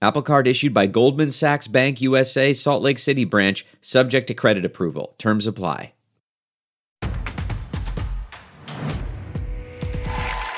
[0.00, 4.64] Apple Card issued by Goldman Sachs Bank USA, Salt Lake City branch, subject to credit
[4.64, 5.16] approval.
[5.18, 5.92] Terms apply.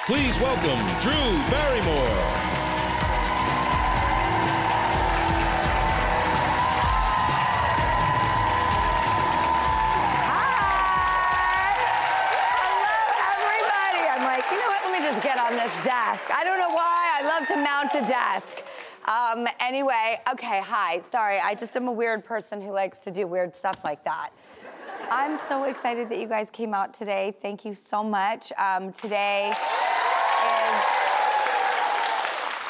[0.05, 2.21] Please welcome Drew Barrymore.
[10.29, 11.73] Hi.
[12.61, 12.93] Hello,
[13.33, 14.05] everybody.
[14.11, 14.85] I'm like, you know what?
[14.85, 16.29] Let me just get on this desk.
[16.31, 17.17] I don't know why.
[17.17, 18.70] I love to mount a desk.
[19.07, 21.03] Um, anyway, okay, hi.
[21.11, 24.31] Sorry, I just am a weird person who likes to do weird stuff like that.
[25.11, 27.35] I'm so excited that you guys came out today.
[27.43, 28.53] Thank you so much.
[28.59, 29.57] Um, today is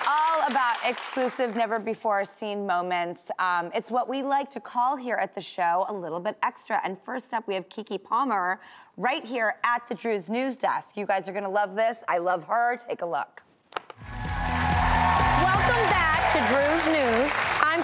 [0.09, 3.31] all about exclusive, never before seen moments.
[3.39, 6.81] Um, it's what we like to call here at the show a little bit extra.
[6.85, 8.61] And first up, we have Keke Palmer
[8.97, 10.97] right here at the Drew's News Desk.
[10.97, 12.03] You guys are gonna love this.
[12.09, 12.77] I love her.
[12.77, 13.43] Take a look.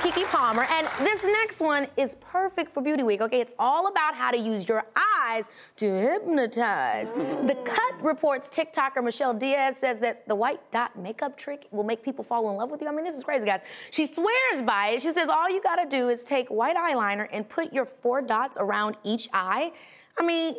[0.07, 3.21] Keke Palmer, and this next one is perfect for Beauty Week.
[3.21, 4.85] Okay, it's all about how to use your
[5.19, 7.11] eyes to hypnotize.
[7.11, 12.05] The Cut reports TikToker Michelle Diaz says that the white dot makeup trick will make
[12.05, 12.87] people fall in love with you.
[12.87, 13.62] I mean, this is crazy, guys.
[13.91, 15.03] She swears by it.
[15.03, 18.57] She says all you gotta do is take white eyeliner and put your four dots
[18.61, 19.73] around each eye.
[20.19, 20.55] I mean,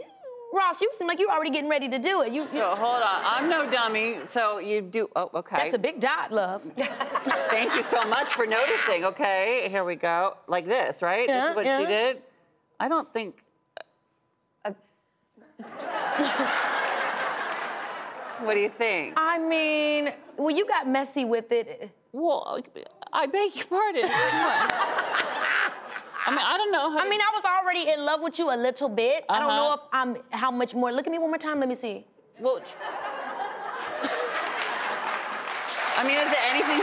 [0.53, 2.31] Ross, you seem like you're already getting ready to do it.
[2.31, 4.19] You, you hold on, I'm no dummy.
[4.27, 5.09] So you do.
[5.15, 5.57] Oh, okay.
[5.57, 6.61] that's a big dot, love.
[7.49, 9.03] Thank you so much for noticing.
[9.05, 10.37] Okay, here we go.
[10.47, 11.27] Like this, right?
[11.27, 11.79] this is what yeah.
[11.79, 12.21] she did.
[12.79, 13.43] I don't think.
[14.63, 14.71] Uh,
[18.45, 19.15] what do you think?
[19.17, 21.91] I mean, well, you got messy with it.
[22.13, 22.61] Well,
[23.11, 24.09] I beg your pardon.
[26.27, 26.33] What?
[26.33, 26.99] I mean, I don't know how.
[27.05, 29.23] I mean, I was already in love with you a little bit.
[29.29, 29.77] I don't know Uh-huh.
[29.83, 30.91] if I'm how much more.
[30.91, 31.59] Look at me one more time.
[31.59, 32.05] Let me see.
[32.39, 32.61] Well,
[35.99, 36.81] I mean, is it anything?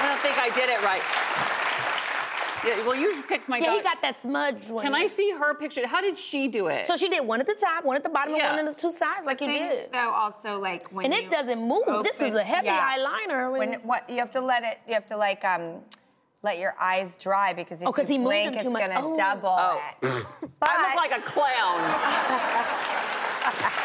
[0.00, 1.02] I don't think I did it right.
[2.64, 3.58] Yeah, well, you picked my.
[3.58, 4.84] Yeah, he got that smudge one.
[4.84, 5.84] Can I see her picture?
[5.86, 6.86] How did she do it?
[6.86, 8.46] So she did one at the top, one at the bottom, Yeah.
[8.50, 9.92] and one on the two sides, like you Thing, did.
[9.92, 11.84] though, also like when And you it doesn't move.
[12.04, 12.96] This is a heavy yeah.
[12.96, 13.50] eyeliner.
[13.58, 15.80] When what you have to let it, you have to like um,
[16.42, 19.14] let your eyes dry because if Oh, 'cause you he blink, them it's gonna Oh.
[19.16, 19.80] double Oh.
[20.02, 20.02] it.
[20.60, 21.80] But I look like a clown.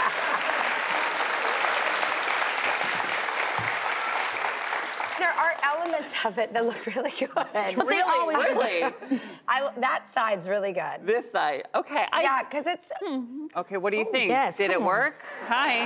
[5.19, 7.29] there are elements of it that look really good.
[7.33, 8.43] But they really, always do.
[8.53, 8.83] really.
[9.47, 10.99] I, that side's really good.
[11.03, 11.63] this side.
[11.73, 12.05] Okay.
[12.11, 13.47] I, yeah, because it's mm-hmm.
[13.55, 13.77] Okay.
[13.77, 14.29] What do you think?
[14.29, 14.85] yes, Did it on.
[14.85, 15.15] work?
[15.47, 15.85] Hi.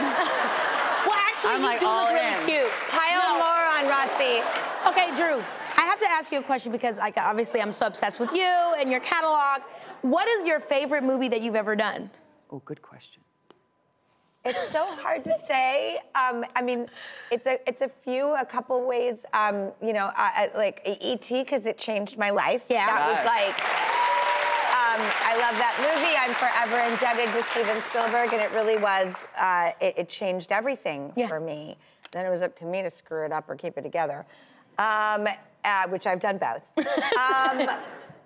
[1.07, 2.71] Well, actually, I'm you like do all look really cute.
[2.89, 4.41] pile more on Rossi.
[4.89, 5.60] Okay, Drew, I have
[6.01, 8.99] to ask you a question because, like, obviously, I'm so obsessed with you and your
[9.01, 9.61] catalog.
[10.01, 12.09] What is your favorite movie that you've ever done?
[12.51, 13.23] Oh, good question.
[14.43, 15.99] It's so hard to say.
[16.15, 16.87] Um, I mean,
[17.31, 19.23] it's a it's a few, a couple ways.
[19.33, 22.65] Um, you know, I, I, like ET because it changed my life.
[22.69, 22.87] Yeah.
[22.87, 23.55] that was like.
[24.91, 26.17] Um, I love that movie.
[26.17, 29.15] I'm forever indebted to Steven Spielberg, and it really was.
[29.37, 31.27] Uh, it, it changed everything Yeah.
[31.27, 31.77] for me.
[32.11, 34.25] Then it was up to me to screw it up or keep it together,
[34.79, 35.27] um,
[35.63, 36.61] uh, which I've done both.
[36.77, 37.69] um,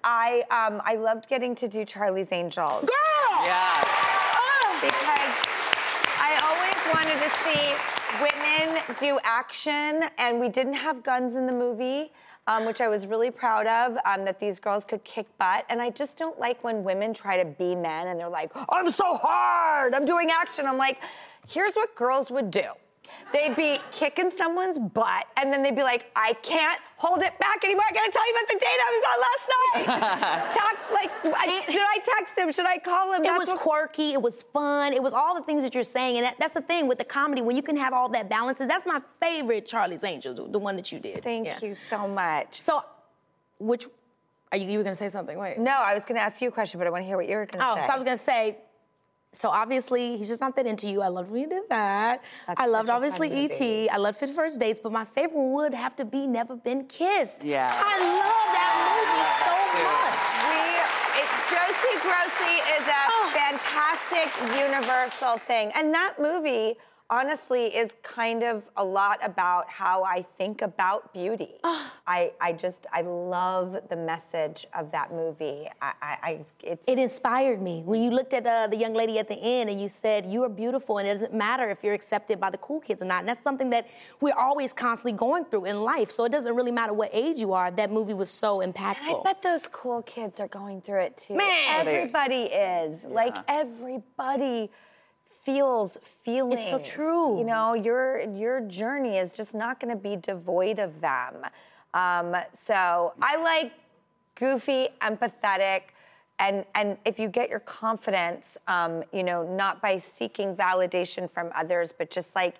[0.03, 3.45] I um, I loved getting to do Charlie's Angels Girl!
[3.45, 3.81] Yeah.
[4.79, 5.33] because
[6.19, 7.73] I always wanted to see
[8.21, 12.11] women do action, and we didn't have guns in the movie.
[12.47, 15.65] Um, which I was really proud of, um, that these girls could kick butt.
[15.67, 18.91] And I just don't like when women try to be men and they're like, I'm
[18.91, 20.67] so hard, I'm doing action.
[20.67, 20.99] I'm like,
[21.47, 22.67] here's what girls would do.
[23.33, 27.63] They'd be kicking someone's butt, and then they'd be like, I can't hold it back
[27.63, 27.83] anymore.
[27.89, 29.45] I gotta tell you about the date I was on last
[30.13, 30.51] night.
[30.53, 32.51] Talk like, I- should I text him?
[32.51, 33.21] Should I call him?
[33.21, 34.13] It That's was what- quirky.
[34.13, 34.93] It was fun.
[34.93, 37.03] It was all the things that you're saying, and that, that's the thing with the
[37.05, 38.67] comedy when you can have all that balances.
[38.67, 41.21] That's my favorite Charlie's Angel, the, the one that you did.
[41.23, 41.59] Thank Yeah.
[41.61, 42.61] you so much.
[42.61, 42.83] So,
[43.59, 43.87] which
[44.51, 44.67] are you?
[44.69, 45.37] You were gonna say something?
[45.37, 45.57] Wait.
[45.57, 47.27] No, I was going to ask you a question, but I want to hear what
[47.27, 47.87] you were going to Oh, say.
[47.87, 48.57] so I was gonna say.
[49.35, 51.01] So obviously he's just not that into you.
[51.01, 52.23] I loved when you did that.
[52.47, 53.59] That's I loved obviously E.T.
[53.59, 53.89] movie.
[53.89, 56.85] I loved Fit First Dates, but my favorite one would have to be Never Been
[56.85, 57.43] Kissed.
[57.43, 57.67] Yeah.
[57.69, 60.23] I love that movie so much.
[60.49, 60.61] we,
[61.19, 63.31] it's Josie Grossie is a Oh.
[63.35, 66.77] fantastic universal thing, and that movie
[67.09, 71.55] honestly is kind of a lot about how I think about beauty.
[71.63, 75.67] I, I just I love the message of that movie.
[75.81, 79.19] I, I, I it's It inspired me when you looked at uh, the young lady
[79.19, 81.93] at the end and you said, You are beautiful, and it doesn't matter if you're
[81.93, 83.19] accepted by the cool kids or not.
[83.19, 83.87] And that's something that
[84.21, 86.09] we're always constantly going through in life.
[86.09, 87.69] So it doesn't really matter what age you are.
[87.69, 89.19] That movie was so impactful.
[89.19, 91.35] I bet those cool kids are going through it too.
[91.35, 91.87] Man.
[91.87, 93.03] everybody is.
[93.03, 94.71] Like everybody
[95.45, 96.59] feels feelings.
[96.59, 97.37] It's so true.
[97.37, 101.45] You know, your your journey is just not going to be devoid of them.
[101.93, 103.71] Um, so I like
[104.35, 105.81] goofy, empathetic.
[106.37, 111.49] And, and if you get your confidence, um, you know, not by seeking validation from
[111.55, 112.55] others, but just like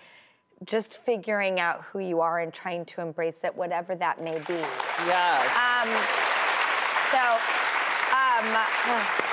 [0.64, 4.64] just figuring out who you are and trying to embrace it, whatever that may be.
[5.06, 5.44] Yes.
[5.60, 5.90] Um,
[7.12, 7.20] so,
[8.16, 9.25] um,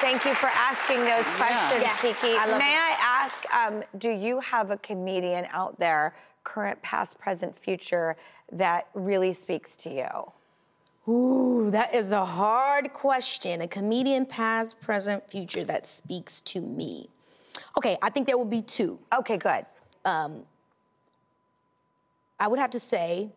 [0.00, 2.36] thank you for asking those questions, Yeah, Keke.
[2.38, 2.78] I May it.
[2.78, 6.14] I ask, um, do you have a comedian out there,
[6.44, 8.16] current, past, present, future,
[8.52, 11.12] that really speaks to you?
[11.12, 13.60] Ooh, that is a hard question.
[13.60, 17.08] A comedian, past, present, future, that speaks to me.
[17.78, 18.98] Okay, I think there will be two.
[19.16, 19.64] Okay, good.
[22.38, 23.30] I would have to say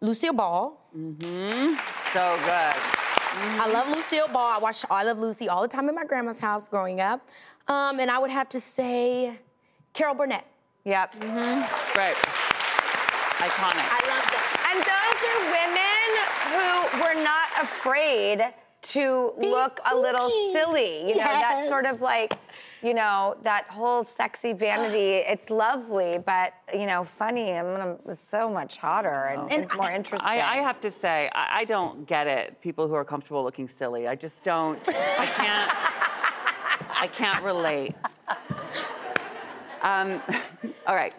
[0.00, 0.80] Lucille Ball.
[0.96, 1.74] Mm-hmm.
[2.12, 2.95] So good.
[3.38, 4.46] I love Lucille Ball.
[4.46, 7.28] I watched I Love Lucy all the time at my grandma's house growing up.
[7.68, 9.38] Um, and I would have to say
[9.92, 10.46] Carol Burnett.
[10.84, 11.16] Yep.
[11.22, 12.14] right,
[13.42, 13.86] Iconic.
[13.88, 14.44] I love that.
[14.70, 16.08] And those are women
[16.52, 21.08] who were not afraid to look a little silly.
[21.08, 22.38] You know, that sort of like,
[22.82, 25.24] you know, that whole sexy vanity.
[25.36, 27.52] It's lovely, but you know, funny.
[27.52, 27.96] I'm gonna.
[28.08, 30.28] It's so much hotter and, And more interesting.
[30.28, 32.60] I, I have to say, I, I don't get it.
[32.60, 34.06] People who are comfortable looking silly.
[34.06, 34.80] I just don't.
[34.88, 35.72] I can't.
[37.00, 37.94] I can't relate.
[39.82, 40.22] Um,
[40.86, 41.14] all right.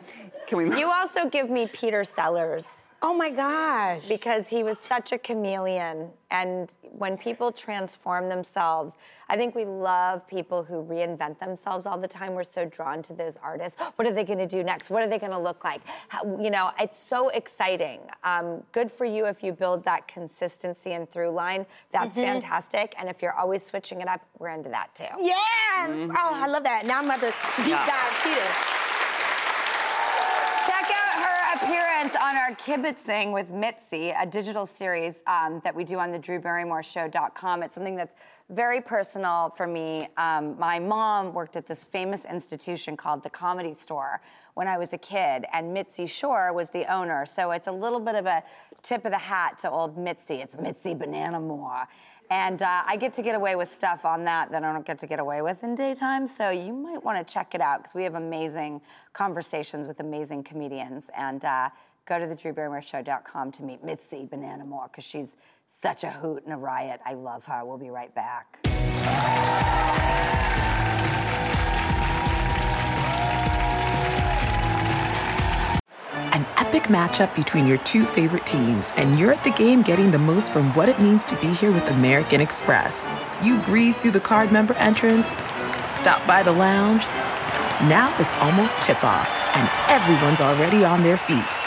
[0.47, 0.77] Can we move?
[0.77, 2.86] you also give me Peter Sellers.
[2.99, 4.07] Oh my gosh.
[4.07, 6.09] because he was such a chameleon.
[6.31, 8.95] And when people transform themselves,
[9.29, 12.33] I think we love people who reinvent themselves all the time.
[12.33, 13.79] We're so drawn to those artists.
[13.97, 14.89] What are they going to do next?
[14.89, 15.81] What are they going to look like?
[16.09, 17.99] How, you know, it's so exciting.
[18.23, 21.65] Um, good for you if you build that consistency and through line.
[21.91, 22.95] That's fantastic.
[22.97, 25.05] And if you're always switching it up, we're into that too.
[25.21, 26.09] Yes.
[26.11, 26.85] Oh, I love that.
[26.87, 27.27] Now I'm about to
[27.57, 27.85] deep Yeah.
[27.85, 28.47] dive Peter.
[30.67, 35.85] Check out her appearance on our Kibitzing with Mitzi, a digital series um, that we
[35.85, 37.63] do on the DrewBarrymoreShow.com.
[37.63, 38.15] It's something that's
[38.49, 40.09] very personal for me.
[40.17, 44.19] Um, my mom worked at this famous institution called the Comedy Store
[44.55, 47.25] when I was a kid, and Mitzi Shore was the owner.
[47.25, 48.43] So it's a little bit of a
[48.81, 50.41] tip of the hat to old Mitzi.
[50.41, 51.87] It's Mitzi Banana Moore.
[52.29, 54.99] And uh, I get to get away with stuff on that that I don't get
[54.99, 56.27] to get away with in daytime.
[56.27, 58.81] So you might want to check it out because we have amazing
[59.13, 61.09] conversations with amazing comedians.
[61.17, 61.69] And uh,
[62.07, 65.35] go to the DrewBarrymoreShow.com to meet Mitzi Banana Moore because she's
[65.67, 67.01] such a hoot and a riot.
[67.05, 67.65] I love her.
[67.65, 68.59] We'll be right back.
[76.33, 80.19] An epic matchup between your two favorite teams, and you're at the game getting the
[80.19, 83.07] most from what it means to be here with American Express.
[83.43, 85.29] You breeze through the card member entrance,
[85.85, 87.05] stop by the lounge.
[87.89, 91.66] Now it's almost tip off, and everyone's already on their feet.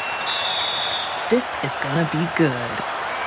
[1.31, 2.79] This is gonna be good.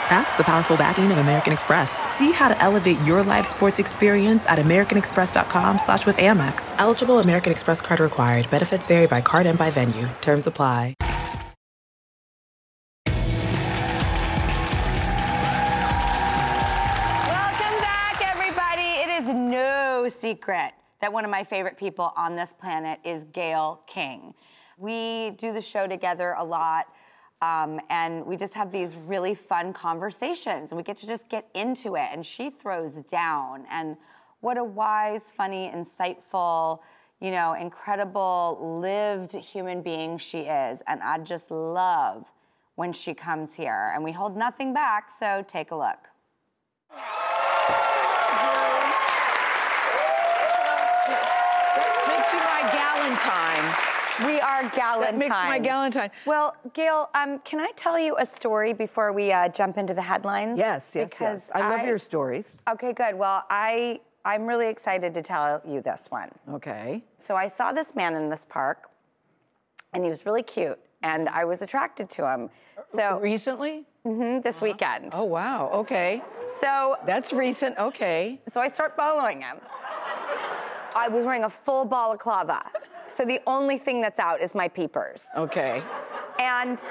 [0.10, 1.98] That's the powerful backing of American Express.
[2.12, 6.70] See how to elevate your live sports experience at americanexpress.com slash with Amex.
[6.80, 8.50] Eligible American Express card required.
[8.50, 10.10] Benefits vary by card and by venue.
[10.20, 10.96] Terms apply.
[13.06, 13.16] Welcome
[17.80, 18.82] back, everybody.
[18.82, 23.82] It is no secret that one of my favorite people on this planet is Gayle
[23.88, 24.34] King.
[24.78, 26.88] We do the show together a lot,
[27.44, 31.50] um, and we just have these really fun conversations, and we get to just get
[31.54, 32.08] into it.
[32.12, 33.98] And she throws down, and
[34.40, 36.80] what a wise, funny, insightful,
[37.20, 40.82] you know, incredible, lived human being she is.
[40.88, 42.26] And I just love
[42.76, 45.10] when she comes here, and we hold nothing back.
[45.20, 46.00] So take a look.
[52.34, 53.93] you my galentine.
[54.20, 55.02] We are galentine.
[55.02, 56.12] That makes my galentine.
[56.26, 60.04] Well, Gayle, um, can I tell you a story before we uh, jump into the
[60.04, 60.60] headlines?
[60.60, 61.52] Yes, yes, because yes.
[61.56, 62.62] I love your stories.
[62.70, 63.16] Okay, good.
[63.16, 66.30] Well, I I'm really excited to tell you this one.
[66.54, 67.04] Okay.
[67.18, 68.90] So I saw this man in this park,
[69.94, 72.50] and he was really cute, and I was attracted to him.
[72.88, 73.86] So Recently?
[74.06, 75.10] mhm, this weekend.
[75.14, 75.70] Oh, wow.
[75.74, 76.22] Okay.
[76.62, 77.78] So That's recent.
[77.78, 78.40] Okay.
[78.48, 79.58] So I start following him.
[80.96, 82.64] I was wearing a full balaclava.
[83.16, 85.28] So the only thing that's out is my peepers.
[85.36, 85.84] Okay.
[86.40, 86.84] And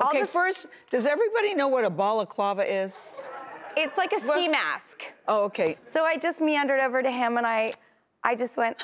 [0.00, 2.92] all Okay, this- first, does everybody know what a balaclava is?
[3.76, 5.04] it's like a ski Well- mask.
[5.28, 5.76] Oh, okay.
[5.84, 7.72] So I just meandered over to him and I,
[8.24, 8.76] I just went,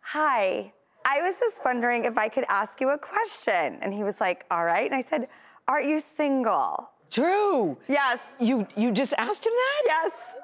[0.00, 0.72] Hi,
[1.04, 3.78] I was just wondering if I could ask you a question.
[3.82, 4.86] And he was like, All right.
[4.86, 5.28] And I said,
[5.66, 6.88] Are you single?
[7.10, 7.76] Drew.
[7.88, 8.20] Yes.
[8.38, 9.82] You you just asked him that?
[9.86, 10.34] Yes.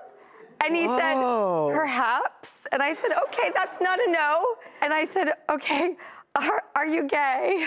[0.65, 0.99] And he Whoa.
[0.99, 2.67] said, Perhaps.
[2.73, 4.57] And I said, Okay, that's not a no.
[4.83, 5.97] And I said, Okay,
[6.35, 7.67] are, are you gay?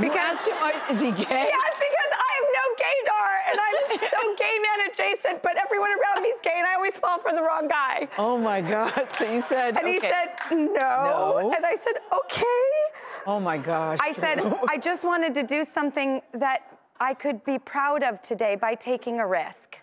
[0.00, 1.24] You asked him, uh, is he gay?
[1.50, 6.22] Yes, because I have no gaydar and I'm so gay man adjacent, but everyone around
[6.22, 8.06] me is gay and I always fall for the wrong guy.
[8.16, 9.08] Oh my God.
[9.16, 9.76] So you said.
[9.76, 10.68] And he said, no.
[10.76, 11.52] No.
[11.54, 13.24] And I said, okay.
[13.26, 13.98] Oh my gosh.
[14.00, 14.54] I said, Drew.
[14.68, 19.18] I just wanted to do something that I could be proud of today by taking
[19.18, 19.78] a risk.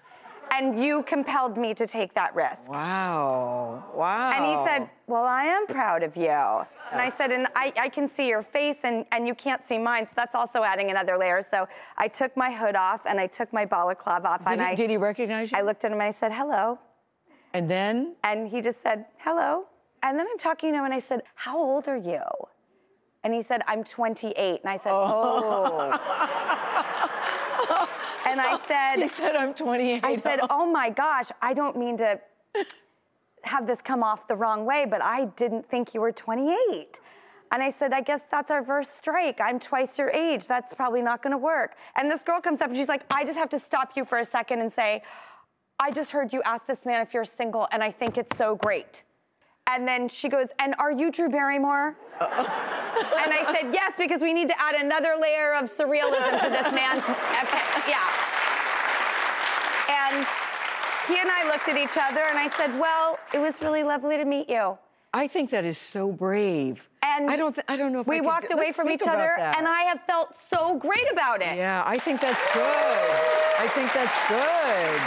[0.51, 2.71] And you compelled me to take that risk.
[2.71, 3.83] Wow.
[3.93, 4.31] Wow.
[4.33, 6.29] And he said, Well, I am proud of you.
[6.29, 9.77] And I said, And I, I can see your face and, and you can't see
[9.77, 10.07] mine.
[10.07, 11.41] So that's also adding another layer.
[11.41, 14.39] So I took my hood off and I took my balaclava off.
[14.39, 15.57] Did and he, I, did he recognize you?
[15.57, 16.79] I looked at him and I said, Hello.
[17.53, 18.15] and then?
[18.23, 19.65] And he just said, Hello.
[20.03, 22.21] And then I'm talking to him and I said, How old are you?
[23.23, 24.61] And he said, I'm 28.
[24.61, 25.91] And I said, Oh.
[25.91, 27.21] oh.
[28.25, 30.03] and I said, He said, I'm 28.
[30.03, 32.19] I said, Oh my gosh, I don't mean to
[33.43, 36.99] have this come off the wrong way, but I didn't think you were 28.
[37.51, 39.39] And I said, I guess that's our first strike.
[39.39, 40.47] I'm twice your age.
[40.47, 41.75] That's probably not gonna work.
[41.95, 44.17] And this girl comes up and she's like, I just have to stop you for
[44.17, 45.03] a second and say,
[45.79, 48.55] I just heard you ask this man if you're single, and I think it's so
[48.55, 49.03] great.
[49.67, 51.95] And then she goes, And are you Drew Barrymore?
[52.21, 52.29] and
[53.33, 57.03] I said, Yes, because we need to add another layer of surrealism to this man's.
[57.45, 58.07] Okay, yeah.
[59.89, 60.25] And
[61.07, 64.17] he and I looked at each other, and I said, Well, it was really lovely
[64.17, 64.77] to meet you.
[65.13, 66.81] I think that is so brave.
[67.03, 67.53] And I don't.
[67.53, 69.57] Th- I don't know if we walked do- away from each other, that.
[69.57, 71.55] and I have felt so great about it.
[71.57, 72.63] Yeah, I think that's good.
[73.59, 75.01] I think that's good.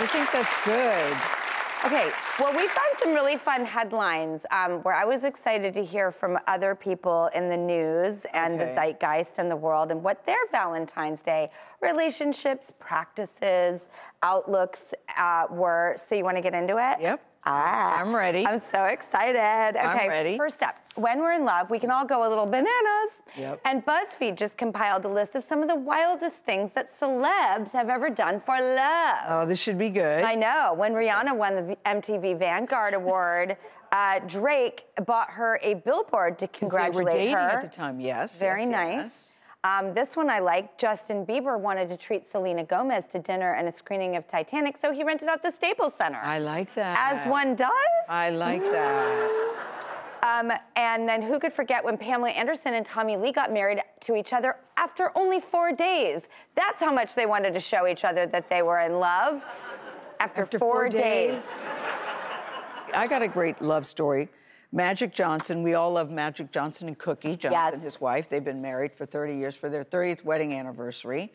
[0.00, 1.37] I think that's good.
[1.84, 6.10] Okay, well, we found some really fun headlines um, where I was excited to hear
[6.10, 10.44] from other people in the news and the zeitgeist and the world and what their
[10.50, 13.90] Valentine's Day relationships, practices,
[14.24, 15.96] outlooks uh, were.
[16.04, 17.00] So, you want to get into it?
[17.00, 17.22] Yep.
[17.50, 18.44] Ah, I'm ready.
[18.44, 19.74] I'm so excited.
[19.78, 20.36] Okay, ready.
[20.36, 23.22] first up, when we're in love, we can all go a little bananas.
[23.38, 23.62] Yep.
[23.64, 27.88] And BuzzFeed just compiled a list of some of the wildest things that celebs have
[27.88, 29.16] ever done for love.
[29.28, 30.22] Oh, this should be good.
[30.22, 30.74] I know.
[30.76, 33.56] When Rihanna won the MTV Vanguard Award,
[33.92, 37.38] uh, Drake bought her a billboard to congratulate they were dating her.
[37.38, 37.98] at the time.
[37.98, 38.38] Yes.
[38.38, 39.04] Very yes, nice.
[39.04, 39.27] yes.
[39.64, 40.78] Um, this one I like.
[40.78, 44.92] Justin Bieber wanted to treat Selena Gomez to dinner and a screening of Titanic, so
[44.92, 46.20] he rented out the Staples Center.
[46.22, 46.96] I like that.
[46.96, 47.72] As one does.
[48.08, 49.54] I like that.
[50.22, 54.14] Um, and then who could forget when Pamela Anderson and Tommy Lee got married to
[54.14, 56.28] each other after only four days?
[56.54, 59.42] That's how much they wanted to show each other that they were in love.
[60.20, 61.42] After, After four, four days.
[61.42, 61.42] days.
[62.94, 64.28] I got a great love story.
[64.70, 67.82] Magic Johnson, we all love Magic Johnson and Cookie Johnson, Yes.
[67.82, 68.28] his wife.
[68.28, 71.32] They've been married for 30 years for their 30th wedding anniversary.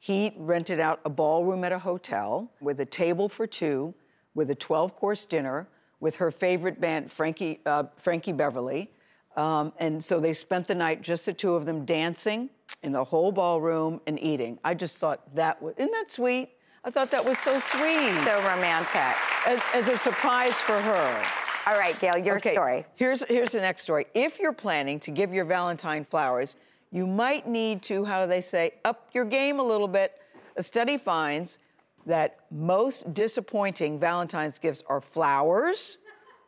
[0.00, 3.94] He rented out a ballroom at a hotel with a table for two,
[4.34, 5.68] with a 12 course dinner,
[6.00, 8.90] with her favorite band, Frankie, uh, Frankie Beverly.
[9.36, 12.50] Um, and so they spent the night, just the two of them, dancing
[12.82, 14.58] in the whole ballroom and eating.
[14.64, 16.50] I just thought that was, isn't that sweet?
[16.84, 19.16] I thought that was so sweet So romantic.
[19.46, 21.24] as, as a surprise for her.
[21.66, 22.84] All right, Gayle, your Okay, story.
[22.94, 24.06] Here's here's the next story.
[24.12, 26.56] If you're planning to give your Valentine flowers,
[26.90, 30.12] you might need to, how do they say, up your game a little bit.
[30.56, 31.58] A study finds
[32.06, 35.96] that most disappointing Valentine's gifts are flowers,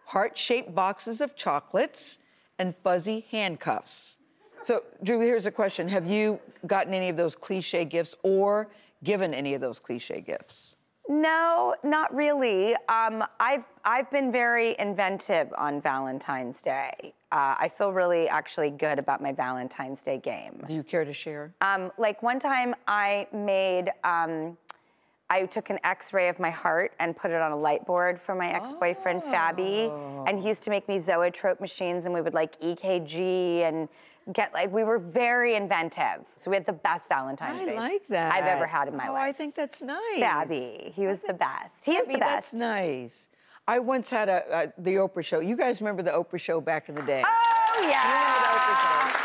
[0.04, 2.18] heart-shaped boxes of chocolates,
[2.58, 4.18] and fuzzy handcuffs.
[4.62, 8.68] So, Drew, here's a question: Have you gotten any of those cliche gifts or
[9.02, 10.76] given any of those cliche gifts?
[11.08, 12.74] No, not really.
[12.88, 17.14] Um, I've I've been very inventive on Valentine's Day.
[17.30, 20.64] Uh, I feel really actually good about my Valentine's Day game.
[20.66, 21.52] Do you care to share?
[21.60, 23.92] Um, like one time, I made.
[24.04, 24.56] Um,
[25.28, 28.36] I took an X-ray of my heart and put it on a light board for
[28.36, 29.90] my ex-boyfriend Fabi,
[30.28, 33.88] and he used to make me zoetrope machines, and we would like EKG and
[34.32, 36.24] get like we were very inventive.
[36.36, 38.32] So we had the best Valentine's I Day like that.
[38.32, 39.10] I've ever had in my life.
[39.10, 39.28] oh, life.
[39.28, 40.20] I think that's nice.
[40.20, 41.84] Fabi, he was the best.
[41.84, 42.20] He is the best.
[42.20, 43.28] That's nice.
[43.68, 45.40] I once had a, uh the Oprah show.
[45.40, 47.22] You guys remember the Oprah show back in the day?
[47.26, 49.22] Oh yeah.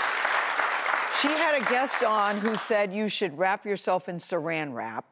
[1.21, 5.05] She had a guest on who said you should wrap yourself in saran wrap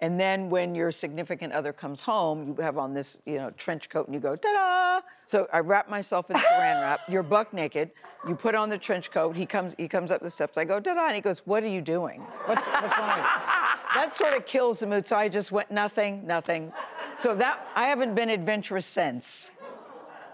[0.00, 3.88] And then when your significant other comes home, you have on this, you know, trench
[3.88, 5.00] coat and you go, ta-da!
[5.24, 7.00] So I wrap myself in saran wrap.
[7.08, 7.90] You're buck naked.
[8.28, 9.36] You put on the trench coat.
[9.36, 10.58] He comes, he comes up the steps.
[10.58, 11.06] I go, ta-da!
[11.06, 12.20] And he goes, what are you doing?
[12.44, 13.16] What's, what's wrong?
[13.94, 15.08] that sort of kills the mood.
[15.08, 16.72] So I just went, nothing, nothing.
[17.16, 19.50] So that, I haven't been adventurous since.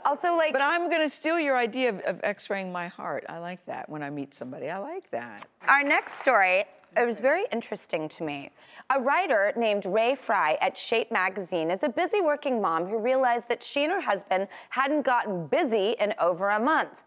[0.04, 3.24] Also, like, But I'm going to steal your idea of, of x-raying my heart.
[3.28, 4.68] I like that when I meet somebody.
[4.68, 5.46] I like that.
[5.68, 6.64] Our next story,
[6.96, 8.50] it was very interesting to me.
[8.90, 13.48] A writer named Ray Fry at Shape Magazine is a busy working mom who realized
[13.48, 17.02] that she and her husband hadn't gotten busy in over a month.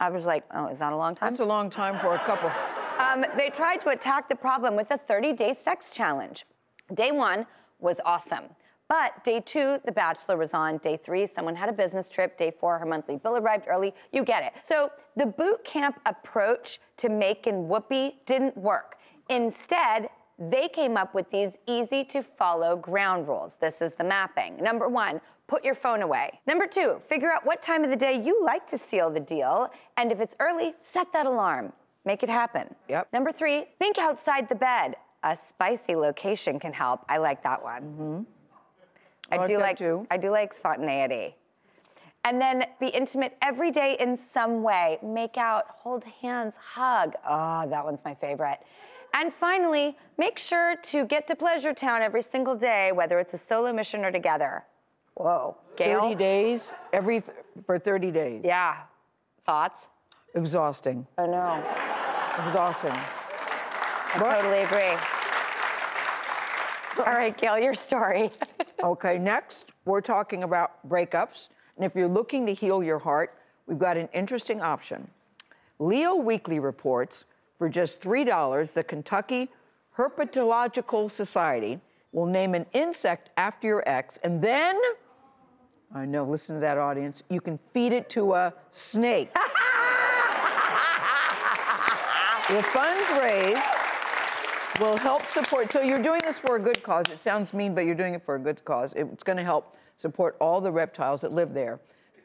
[0.00, 1.30] I was like, oh, is that a long time?
[1.30, 2.52] That's a long time for a couple.
[2.98, 6.44] Um, they tried to attack the problem with a 30 day sex challenge.
[6.94, 7.46] Day one
[7.80, 8.44] was awesome.
[8.88, 10.78] But day two, The Bachelor was on.
[10.78, 12.38] Day three, someone had a business trip.
[12.38, 13.94] Day four, her monthly bill arrived early.
[14.12, 14.52] You get it.
[14.62, 18.96] So the boot camp approach to making whoopee didn't work.
[19.28, 23.56] Instead, they came up with these easy to follow ground rules.
[23.60, 24.56] This is the mapping.
[24.62, 26.40] Number one, put your phone away.
[26.46, 29.70] Number two, figure out what time of the day you like to seal the deal.
[29.96, 31.72] And if it's early, set that alarm.
[32.04, 32.74] Make it happen.
[32.88, 33.08] Yep.
[33.12, 34.94] Number three, think outside the bed.
[35.24, 37.04] A spicy location can help.
[37.08, 37.82] I like that one.
[37.82, 38.22] Mm-hmm.
[39.32, 40.06] I, like do like too.
[40.10, 41.34] I do like spontaneity.
[42.24, 44.98] And then be intimate every day in some way.
[45.02, 47.14] Make out, hold hands, hug.
[47.28, 48.60] Oh, that one's my favorite.
[49.14, 53.38] And finally, make sure to get to Pleasure Town every single day, whether it's a
[53.38, 54.64] solo mission or together.
[55.14, 56.00] Whoa, Gayle.
[56.02, 57.36] 30 days, every th-
[57.66, 58.42] for 30 days.
[58.44, 58.76] Yeah.
[59.44, 59.88] Thoughts?
[60.34, 61.06] Exhausting.
[61.16, 61.64] I know.
[62.46, 62.92] Exhausting.
[62.94, 64.96] I totally agree.
[67.04, 68.30] All right, Gayle, your story.
[68.80, 71.48] Okay, next, we're talking about breakups.
[71.74, 73.34] And if you're looking to heal your heart,
[73.66, 75.10] we've got an interesting option.
[75.80, 77.24] Leo Weekly reports
[77.58, 79.50] for just $3, the Kentucky
[79.96, 81.80] Herpetological Society
[82.12, 84.78] will name an insect after your ex, and then,
[85.94, 89.32] I know, listen to that audience, you can feed it to a snake.
[92.48, 93.60] the funds raised
[94.80, 95.72] will help support.
[95.72, 97.06] So you're doing this for a good cause.
[97.10, 98.94] It sounds mean, but you're doing it for a good cause.
[98.94, 101.80] It's going to help support all the reptiles that live there.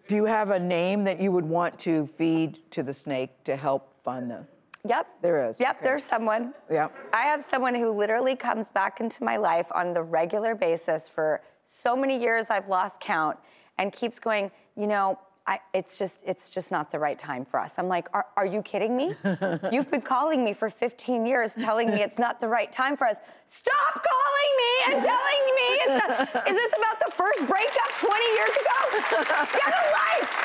[0.08, 3.56] Do you have a name that you would want to feed to the snake to
[3.56, 4.46] help fund the?
[4.88, 5.08] Yep.
[5.22, 5.84] There is, Yep, okay.
[5.86, 6.54] there's someone.
[6.70, 6.90] Yeah.
[7.14, 11.42] I have someone who literally comes back into my life on the regular basis for
[11.66, 13.38] so many years I've lost count
[13.78, 17.60] and keeps going, you know, I, it's just it's just not the right time for
[17.60, 17.76] us.
[17.78, 19.14] I'm like, are, are you kidding me?
[19.74, 23.08] You've been calling me for 15 years, telling me it's not the right time for
[23.08, 23.18] us.
[23.48, 25.68] Stop calling me and telling me.
[25.84, 29.48] It's not- is this about the first breakup 20 years ago?
[29.52, 30.43] Get a life.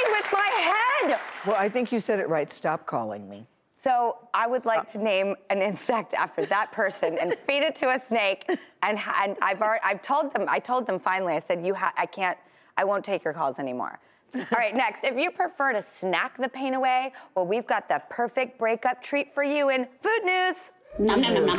[0.00, 0.48] Stop screwing with my
[1.10, 1.20] head.
[1.46, 2.50] Well, I think you said it right.
[2.50, 3.46] Stop calling me.
[3.74, 7.88] So I would like to name an insect after that person and feed it to
[7.94, 8.44] a snake.
[8.82, 10.44] And, and I've already, I've told them.
[10.48, 11.32] I told them finally.
[11.34, 12.36] I said, "You, ha- I can't.
[12.76, 13.98] I won't take your calls anymore."
[14.34, 15.02] All right, next.
[15.04, 19.34] If you prefer to snack the pain away, well, we've got the perfect breakup treat
[19.34, 20.56] for you in food news.
[20.98, 21.56] Nom nom nom nom.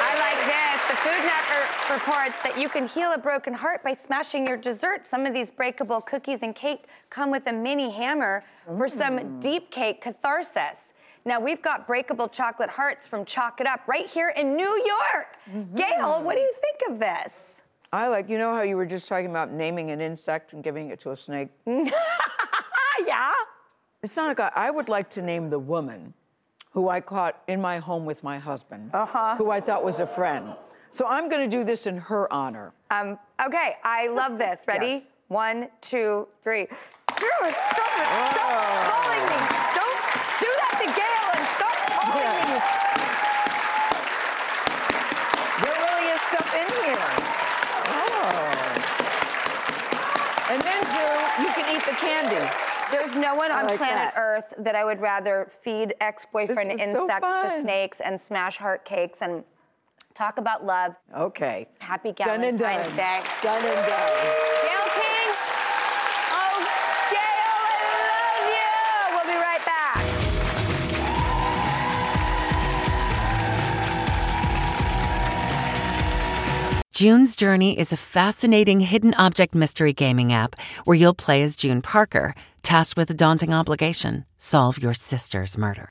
[0.00, 0.80] I like this.
[0.88, 5.06] The Food Network reports that you can heal a broken heart by smashing your dessert.
[5.06, 8.42] Some of these breakable cookies and cake come with a mini hammer
[8.76, 10.92] for some deep cake catharsis.
[11.24, 15.38] Now, we've got breakable chocolate hearts from Chalk It Up right here in New York.
[15.74, 17.56] Gayle, what do you think of this?
[17.92, 20.90] I like, you know how you were just talking about naming an insect and giving
[20.90, 21.48] it to a snake?
[21.66, 23.32] Ah, yeah.
[24.02, 24.50] It's not a guy.
[24.54, 26.12] I would like to name the woman
[26.72, 29.36] who I caught in my home with my husband, uh-huh.
[29.36, 30.54] who I thought was a friend.
[30.90, 32.72] So I'm going to do this in her honor.
[32.90, 34.62] Um, okay, I love this.
[34.66, 34.86] Ready?
[34.86, 35.06] Yes.
[35.28, 36.66] One, two, three.
[36.66, 36.68] Dude,
[37.18, 38.06] stop it.
[38.08, 38.48] Stop
[38.88, 39.36] calling me.
[39.76, 40.00] Don't
[40.40, 42.56] do that to Gayle and stop calling me.
[45.60, 47.08] There really is stuff in here.
[47.92, 48.48] Oh.
[50.50, 52.48] And then, Drew, you can eat the candy.
[52.90, 54.16] There's no one on like planet that.
[54.16, 58.86] Earth that I would rather feed ex-boyfriend was so insects to snakes and smash heart
[58.86, 59.44] cakes and
[60.18, 60.94] talk about love.
[61.16, 61.68] Okay.
[61.78, 62.96] Happy Done and Valentine's done.
[62.96, 63.22] Day.
[63.40, 64.16] Done and done.
[64.66, 65.28] Gayle King.
[66.34, 66.58] Oh,
[67.14, 67.78] Gayle, I
[68.10, 68.74] love you.
[69.14, 70.02] We'll be right back.
[76.92, 81.80] June's Journey is a fascinating hidden object mystery gaming app where you'll play as June
[81.80, 85.90] Parker, tasked with a daunting obligation solve your sister's murder.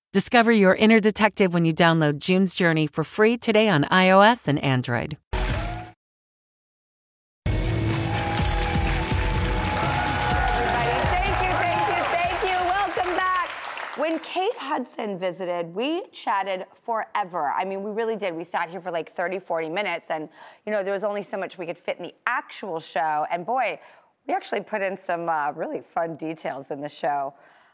[0.13, 4.61] Discover your inner detective when you download June's Journey for free today on iOS and
[4.61, 5.15] Android.
[5.31, 5.55] Thank
[11.41, 12.57] you, thank you, thank you.
[12.67, 13.49] Welcome back.
[13.95, 17.53] When Kate Hudson visited, we chatted forever.
[17.57, 18.35] I mean, we really did.
[18.35, 20.27] We sat here for like 30, 40 minutes, and
[20.65, 23.25] you know, there was only so much we could fit in the actual show.
[23.31, 23.79] And boy,
[24.27, 27.33] we actually put in some uh, really fun details in the show.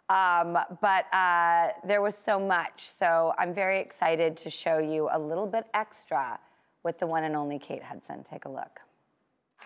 [0.10, 2.90] Um, but uh, there was so much.
[2.90, 6.40] So I'm very excited to show you a little bit extra
[6.84, 8.26] with the one and only Kate Hudson.
[8.30, 8.80] Take a look.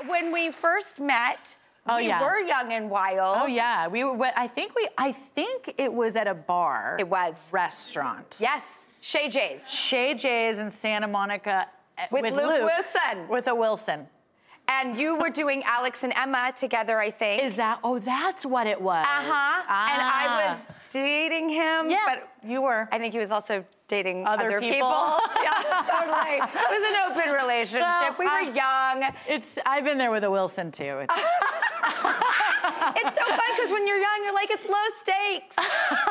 [0.08, 2.22] When we first met, Oh, we yeah.
[2.22, 3.38] were young and wild.
[3.42, 4.32] Oh yeah, we were.
[4.36, 4.88] I think we.
[4.98, 6.96] I think it was at a bar.
[7.00, 7.50] It was.
[7.52, 8.38] restaurant.
[8.40, 9.68] Yes, Chez Jay's.
[9.68, 13.28] Chez Jay's in Santa Monica eh, With Luke Wilson.
[13.28, 14.08] With a Wilson.
[14.68, 17.44] And you were doing Alex and Emma together, I think.
[17.44, 17.80] Is that?
[17.84, 19.06] Oh, that's what it was.
[19.06, 19.64] Uh huh.
[19.68, 20.60] And I was
[20.92, 21.90] dating him.
[21.90, 22.88] Yeah, but you were.
[22.92, 24.80] I think he was also dating Other other, people.
[25.44, 26.38] yeah, totally.
[26.38, 27.82] It was an open relationship.
[27.82, 29.14] Well, we were I- young.
[29.28, 29.60] It's.
[29.66, 31.00] I've been there with a Wilson too.
[31.04, 31.20] It's-
[32.96, 35.56] It's so fun because when you're young, you're like, it's low stakes.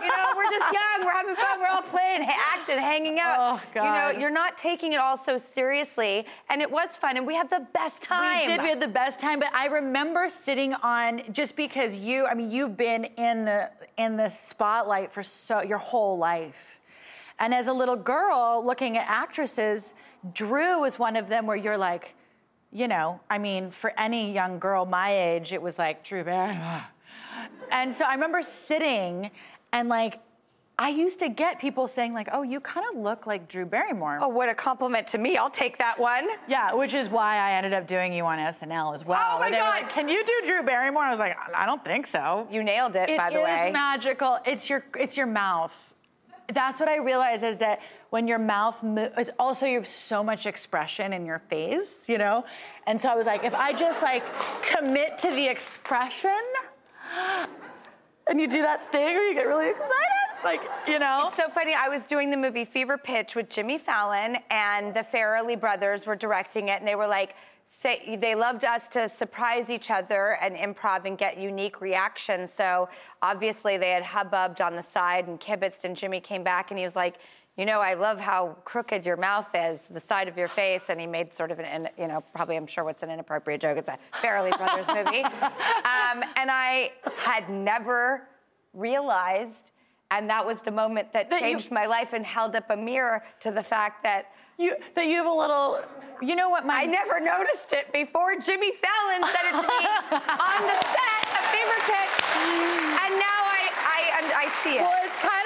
[0.03, 3.37] You know, we're just young, we're having fun, we're all playing, acting, hanging out.
[3.39, 3.85] Oh, God.
[3.85, 6.27] You know, you're not taking it all so seriously.
[6.49, 8.49] And it was fun, and we had the best time.
[8.49, 8.63] We did.
[8.63, 9.41] We had the best time.
[9.41, 12.27] But I remember sitting on just because you.
[12.27, 16.81] I mean, you've been in the in the spotlight for so your whole life,
[17.39, 19.95] and as a little girl looking at actresses,
[20.33, 22.15] Drew was one of them where you're like,
[22.73, 26.85] you know, I mean, for any young girl my age, it was like Drew Barrymore.
[27.71, 29.31] And so I remember sitting
[29.73, 30.21] and like.
[30.83, 34.17] I used to get people saying like, "Oh, you kind of look like Drew Barrymore."
[34.23, 35.37] Oh, what a compliment to me.
[35.37, 36.27] I'll take that one.
[36.49, 39.21] Yeah, which is why I ended up doing you on SNL as well.
[39.23, 39.83] Oh, my Where they were God.
[39.83, 41.03] like, Can you do Drew Barrymore?
[41.03, 42.49] I was like, I don't think so.
[42.51, 43.71] You nailed it, It by the is way.
[43.73, 44.39] magical.
[44.47, 45.75] It's your it's your mouth.
[46.51, 50.25] That's what I realize is that when your mouth mo- it's also you have so
[50.25, 52.47] much expression in your face, you know?
[52.87, 54.25] And so I was like, if I just like
[54.63, 56.41] commit to the expression
[58.29, 59.91] and you do that thing where you get really excited,
[60.45, 61.29] like, you know?
[61.29, 61.75] It's so funny.
[61.75, 66.17] I was doing the movie Fever Pitch with Jimmy Fallon, and the Farrelly brothers were
[66.17, 67.35] directing it, and they were like,
[67.71, 72.53] say, they loved us to surprise each other and improv and get unique reactions.
[72.53, 72.89] So
[73.23, 76.85] obviously they had hubbubbed on the side and kibitzed, and Jimmy came back and he
[76.85, 77.17] was like,
[77.61, 80.99] you know, I love how crooked your mouth is, the side of your face, and
[80.99, 83.77] he made sort of an, you know, probably I'm sure what's an inappropriate joke.
[83.77, 88.27] It's a Farrelly Brothers movie, um, and I had never
[88.73, 89.73] realized,
[90.11, 92.77] and that was the moment that, That you- changed my life and held up a
[92.79, 95.83] mirror to the fact that You that you have a little
[96.23, 99.83] you know what my I never noticed it before Jimmy Fallon said it to me
[100.49, 102.15] on the set of Fever Pitch,
[103.05, 103.61] and now I
[103.97, 103.99] I,
[104.45, 104.83] I see it.
[104.83, 105.40] Well,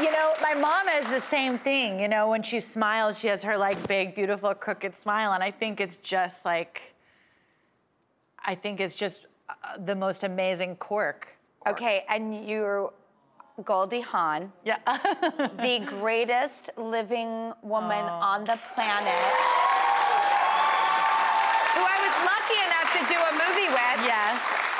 [0.00, 2.00] you know, my mom has the same thing.
[2.00, 5.32] You know, when she smiles, she has her like big, beautiful, crooked smile.
[5.32, 6.82] And I think it's just like,
[8.44, 11.28] I think it's just uh, the most amazing quirk.
[11.68, 12.92] Okay, and you're
[13.64, 14.78] Goldie Hawn, Yeah.
[14.86, 19.22] the greatest living woman on the planet,
[21.76, 23.98] who I was lucky enough to do a movie with.
[24.08, 24.71] yes.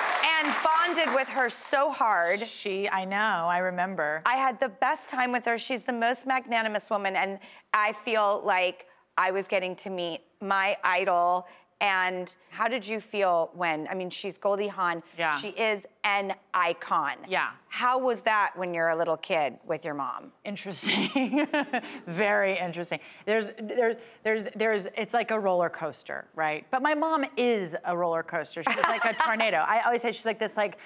[0.95, 2.47] Bonded with her so hard.
[2.47, 4.21] She, I know, I remember.
[4.27, 5.57] I had the best time with her.
[5.57, 7.39] She's the most magnanimous woman, and
[7.73, 8.85] I feel like
[9.17, 11.47] I was getting to meet my idol.
[11.83, 13.89] And how did you feel when?
[13.89, 15.03] I mean, she's Goldie Hawn.
[15.19, 15.37] Yeah.
[15.39, 17.17] She is an icon.
[17.29, 17.51] Yeah.
[17.67, 20.31] How was that when you're a little kid with your mom?
[20.45, 21.49] Interesting.
[22.07, 23.01] Very interesting.
[23.27, 26.65] There's, there's, there's, there's, it's like a roller coaster, right?
[26.71, 28.63] But my mom is a roller coaster.
[28.63, 29.57] She's like a tornado.
[29.57, 30.79] I always say she's like this, like,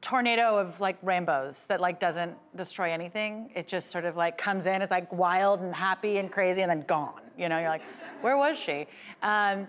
[0.00, 3.50] tornado of like rainbows that like doesn't destroy anything.
[3.54, 4.80] It just sort of like comes in.
[4.80, 7.20] It's like wild and happy and crazy and then gone.
[7.36, 7.82] You know, you're like,
[8.22, 8.86] where was she?
[9.22, 9.66] Um,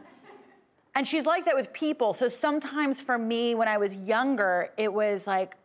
[0.97, 2.11] and she's like that with people.
[2.11, 5.55] So sometimes for me, when I was younger, it was like,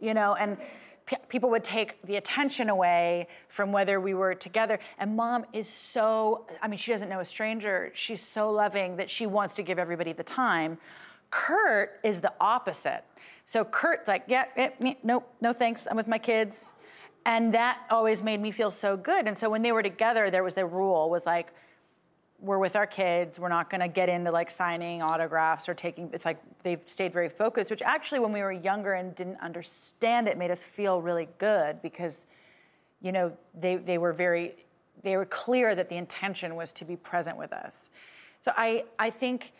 [0.00, 0.58] you know, and
[1.06, 4.80] p- people would take the attention away from whether we were together.
[4.98, 7.92] And mom is so, I mean, she doesn't know a stranger.
[7.94, 10.76] She's so loving that she wants to give everybody the time.
[11.30, 13.04] Kurt is the opposite.
[13.44, 15.86] So Kurt's like, yeah, eh, eh, nope, no thanks.
[15.88, 16.72] I'm with my kids.
[17.26, 19.28] and that always made me feel so good.
[19.28, 21.52] And so when they were together, there was the rule was like,
[22.40, 23.38] we're with our kids.
[23.38, 26.10] We're not going to get into like signing autographs or taking.
[26.12, 30.28] It's like they've stayed very focused, which actually, when we were younger and didn't understand
[30.28, 32.26] it, made us feel really good because,
[33.00, 34.54] you know, they they were very,
[35.02, 37.90] they were clear that the intention was to be present with us.
[38.40, 39.52] So I I think,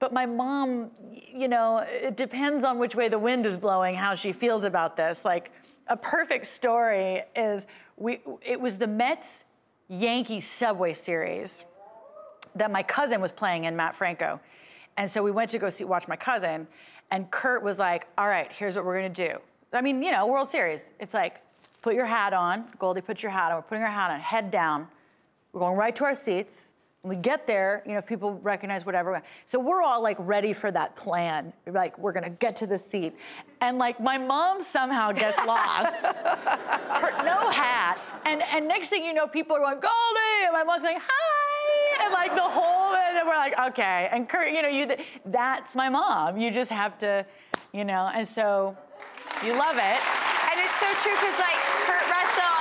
[0.00, 4.14] but my mom, you know, it depends on which way the wind is blowing, how
[4.14, 5.24] she feels about this.
[5.24, 5.52] Like
[5.86, 7.66] a perfect story is
[7.96, 8.20] we.
[8.42, 9.44] It was the Mets
[9.88, 11.64] Yankees Subway Series
[12.54, 14.40] that my cousin was playing in Matt Franco.
[14.96, 16.66] And so we went to go see watch my cousin,
[17.10, 19.38] and Kurt was like, "All right, here's what we're gonna do."
[19.72, 20.88] I mean, you know, World Series.
[21.00, 21.40] It's like,
[21.82, 23.58] put your hat on, Goldie, put your hat on.
[23.58, 24.86] We're putting our hat on, head down.
[25.52, 26.72] We're going right to our seats.
[27.02, 29.20] When we get there, you know, if people recognize whatever.
[29.48, 31.52] So we're all like ready for that plan.
[31.66, 33.14] Like, we're gonna get to the seat.
[33.60, 36.06] And like my mom somehow gets lost.
[36.06, 37.98] Her, no hat.
[38.24, 40.44] And and next thing you know, people are going, Goldie!
[40.44, 41.23] And my mom's going, hi!
[42.04, 44.08] And like the whole and we're like, okay.
[44.12, 46.36] And Kurt, you know, you that's my mom.
[46.36, 47.24] You just have to,
[47.72, 48.76] you know, and so
[49.44, 49.98] you love it.
[50.50, 52.56] And it's so true because, like, Kurt Russell,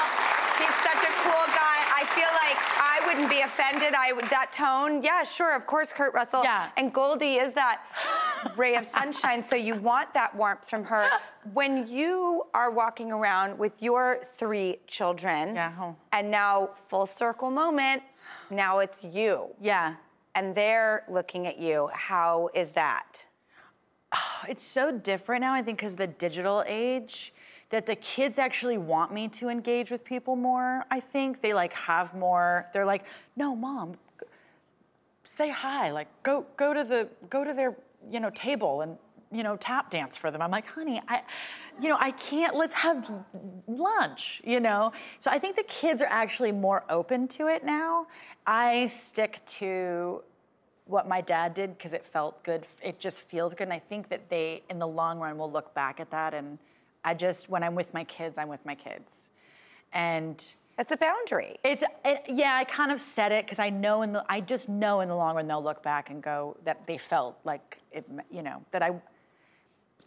[0.57, 1.79] he's such a cool guy.
[1.93, 3.93] I feel like I wouldn't be offended.
[3.93, 5.03] I would that tone.
[5.03, 6.43] Yeah, sure, of course, Kurt Russell.
[6.43, 6.69] Yeah.
[6.77, 7.81] And Goldie is that
[8.55, 9.43] ray of sunshine.
[9.43, 11.09] so you want that warmth from her.
[11.53, 15.95] When you are walking around with your three children, Yeah, oh.
[16.11, 18.03] and now full circle moment,
[18.53, 19.95] now it's you, Yeah.
[20.35, 21.89] and they're looking at you.
[21.93, 23.25] How is that?
[24.47, 27.33] It's so different now, I think, because the digital age,
[27.69, 30.85] that the kids actually want me to engage with people more.
[30.91, 32.67] I think they like have more.
[32.73, 33.03] They're like,
[33.35, 34.27] no, mom, g-
[35.23, 35.89] say hi.
[35.91, 37.75] Like, go go to the go to their
[38.11, 38.95] you know table and
[39.31, 40.39] you know tap dance for them.
[40.41, 41.23] I'm like, honey, I,
[41.81, 42.55] you know, I can't.
[42.55, 43.09] Let's have
[43.67, 44.41] lunch.
[44.45, 44.91] You know.
[45.21, 48.05] So I think the kids are actually more open to it now.
[48.45, 50.23] I stick to
[50.85, 52.65] what my dad did because it felt good.
[52.81, 53.63] It just feels good.
[53.63, 56.33] And I think that they, in the long run, will look back at that.
[56.33, 56.57] And
[57.05, 59.29] I just, when I'm with my kids, I'm with my kids.
[59.93, 60.43] And
[60.77, 61.57] It's a boundary.
[61.63, 64.67] it's, it, yeah, I kind of said it because I know in the, I just
[64.67, 68.05] know in the long run they'll look back and go that they felt like it,
[68.29, 68.91] you know, that I,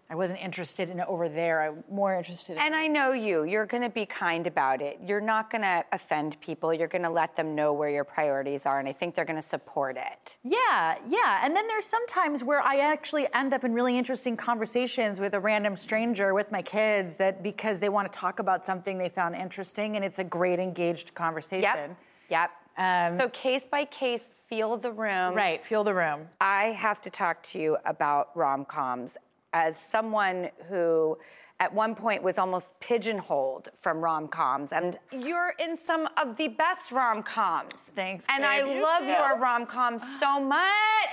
[0.08, 1.62] I wasn't interested in over there.
[1.62, 3.42] I'm more interested in And I know you.
[3.42, 5.00] You're going to be kind about it.
[5.04, 6.72] You're not going to offend people.
[6.72, 9.42] You're going to let them know where your priorities are, and I think they're going
[9.42, 10.36] to support it.
[10.44, 11.40] Yeah, yeah.
[11.42, 15.40] And then there's sometimes where I actually end up in really interesting conversations with a
[15.40, 19.34] random stranger with my kids that because they want to talk about something they found
[19.34, 21.62] interesting and it's a great engaged conversation.
[21.62, 21.98] Yep.
[22.30, 22.50] Yep.
[22.78, 25.34] Um, so case by case, feel the room.
[25.34, 26.28] Right, feel the room.
[26.40, 29.16] I have to talk to you about rom coms
[29.56, 31.16] as someone who
[31.60, 34.70] at one point was almost pigeonholed from rom coms.
[34.72, 37.72] And you're in some of the best rom coms.
[37.94, 38.50] Thanks, And babe.
[38.50, 39.08] I You love too.
[39.08, 40.60] your rom coms so much.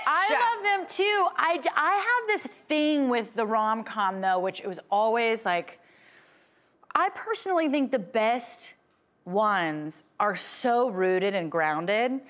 [0.06, 1.26] I love them too.
[1.36, 5.80] I, I have this thing with the rom com though, which it was always like,
[6.94, 8.74] I personally think the best
[9.24, 12.20] ones are so rooted and grounded.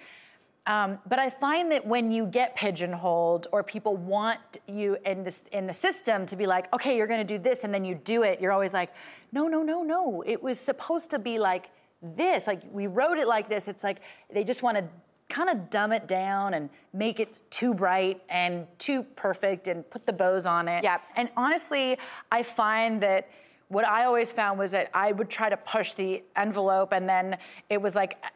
[0.67, 5.43] Um, but I find that when you get pigeonholed or people want you in this
[5.53, 7.95] in the system to be like, okay, you're going to do this, and then you
[7.95, 8.91] do it, you're always like,
[9.33, 10.23] no, no, no, no.
[10.27, 11.67] It was supposed to be like
[12.03, 12.47] this.
[12.47, 13.69] Like we wrote it like this.
[13.69, 13.99] It's like
[14.33, 14.85] they just want to
[15.29, 20.07] kind of dumb it down and make it too bright and too perfect and put
[20.07, 20.85] the bows on it.
[20.85, 21.01] Yep.
[21.17, 21.99] And honestly,
[22.31, 23.29] I find that
[23.69, 27.39] what I always found was that I would try to push the envelope and then
[27.71, 28.29] it was like, uh,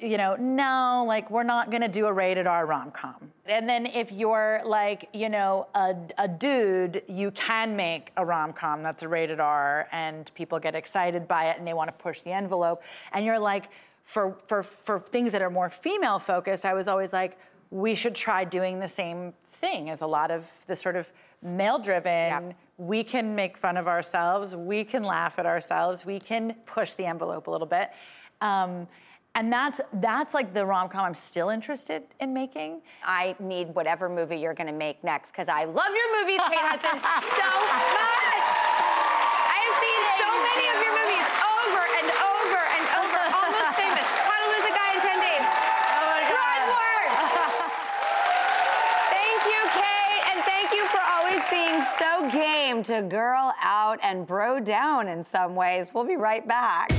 [0.00, 3.30] you know, no, like we're not gonna do a rated R rom com.
[3.46, 8.52] And then if you're like, you know, a, a dude, you can make a rom
[8.52, 12.22] com that's a rated R and people get excited by it and they wanna push
[12.22, 12.82] the envelope.
[13.12, 13.68] And you're like,
[14.04, 17.38] for, for, for things that are more female focused, I was always like,
[17.70, 21.78] we should try doing the same thing as a lot of the sort of male
[21.78, 22.54] driven.
[22.78, 27.04] We can make fun of ourselves, we can laugh at ourselves, we can push the
[27.04, 27.90] envelope a little bit.
[28.40, 28.88] Um,
[29.34, 32.82] and that's that's like the rom com I'm still interested in making.
[33.02, 36.60] I need whatever movie you're going to make next because I love your movies, Kate
[36.60, 37.48] Hudson, so
[37.96, 38.46] much.
[39.48, 43.20] I have seen so many of your movies over and over and over.
[43.40, 44.04] Almost famous.
[44.04, 45.44] How to Lose a Guy in 10 Days.
[45.96, 47.08] Oh my Redward.
[49.16, 51.80] Thank you, Kate, and thank you for always being
[52.72, 55.92] game to girl out and bro down in some ways.
[55.92, 56.90] We'll be right back.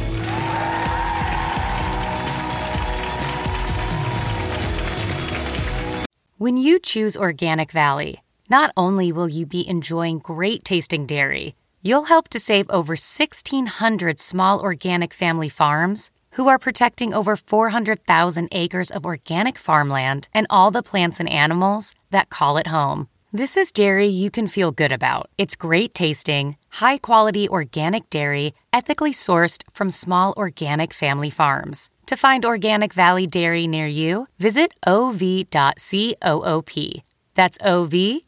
[6.38, 12.06] When you choose Organic Valley, not only will you be enjoying great tasting dairy, you'll
[12.06, 18.92] help to save over 1,600 small organic family farms who are protecting over 400,000 acres
[18.92, 23.08] of organic farmland and all the plants and animals that call it home.
[23.36, 25.32] This is dairy you can feel good about.
[25.40, 31.90] It's great tasting, high quality organic dairy, ethically sourced from small organic family farms.
[32.06, 37.02] To find Organic Valley Dairy near you, visit ov.coop.
[37.34, 38.22] That's ov.coop.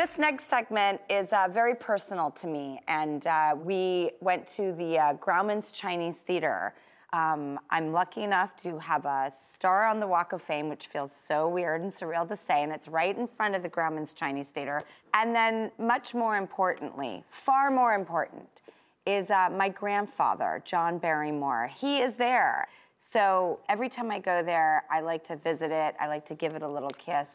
[0.00, 4.98] this next segment is uh, very personal to me, and uh, we went to the
[4.98, 6.72] uh, Grauman's Chinese Theater.
[7.12, 11.12] Um, I'm lucky enough to have a star on the Walk of Fame, which feels
[11.12, 14.46] so weird and surreal to say, and it's right in front of the Grauman's Chinese
[14.46, 14.80] Theater.
[15.12, 18.62] And then, much more importantly, far more important,
[19.04, 21.70] is uh, my grandfather, John Barrymore.
[21.76, 22.68] He is there.
[23.00, 25.94] So every time I go there, I like to visit it.
[26.00, 27.28] I like to give it a little kiss.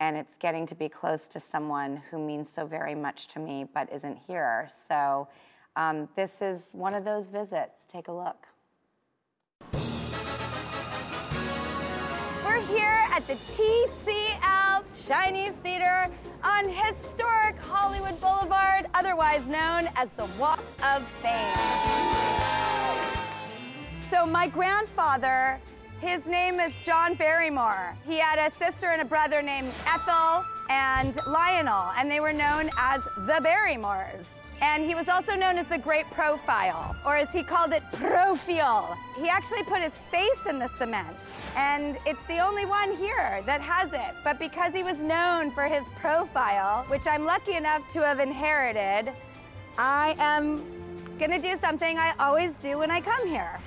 [0.00, 3.66] And it's getting to be close to someone who means so very much to me
[3.72, 4.68] but isn't here.
[4.88, 5.28] So
[5.76, 7.84] um, this is one of those visits.
[7.88, 8.46] Take a look.
[12.44, 16.10] We're here at the TCL Chinese Theater
[16.42, 21.54] on historic Hollywood Boulevard, otherwise known as the Walk of Fame.
[24.08, 25.60] So my grandfather,
[26.00, 27.96] his name is John Barrymore.
[28.06, 32.68] He had a sister and a brother named Ethel and Lionel, and they were known
[32.78, 34.38] as the Barrymores.
[34.62, 38.96] And he was also known as the Great Profile, or as he called it, Profile.
[39.16, 41.16] He actually put his face in the cement,
[41.56, 44.14] and it's the only one here that has it.
[44.24, 49.12] But because he was known for his profile, which I'm lucky enough to have inherited,
[49.78, 50.62] I am
[51.18, 53.60] gonna do something I always do when I come here.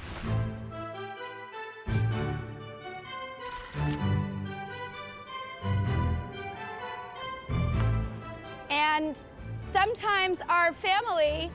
[8.79, 9.17] And
[9.73, 11.51] sometimes our family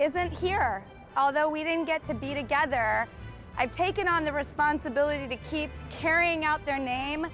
[0.00, 0.84] isn't here.
[1.16, 3.08] Although we didn't get to be together,
[3.58, 7.26] I've taken on the responsibility to keep carrying out their name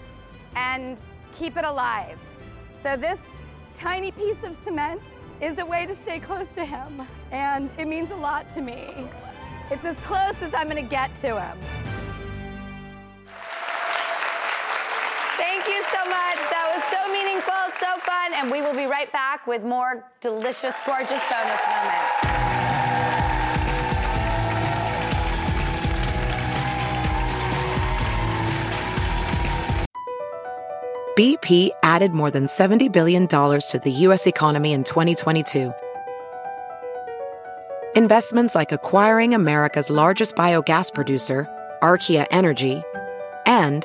[0.56, 1.00] and
[1.32, 2.18] keep it alive.
[2.82, 3.18] So this
[3.74, 5.02] tiny piece of cement
[5.42, 9.08] is a way to stay close to him, and it means a lot to me.
[9.70, 11.97] It's as close as I'm gonna get to him.
[15.78, 16.38] You so much.
[16.50, 20.74] That was so meaningful, so fun, and we will be right back with more delicious,
[20.84, 22.38] gorgeous bonus moments.
[31.16, 34.26] BP added more than $70 billion to the U.S.
[34.26, 35.72] economy in 2022.
[37.96, 41.48] Investments like acquiring America's largest biogas producer,
[41.82, 42.82] Archaea Energy,
[43.46, 43.84] and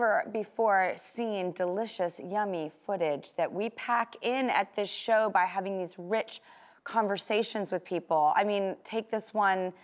[0.00, 5.78] Never before seen delicious, yummy footage that we pack in at this show by having
[5.78, 6.40] these rich
[6.84, 8.32] conversations with people.
[8.34, 9.74] I mean, take this one,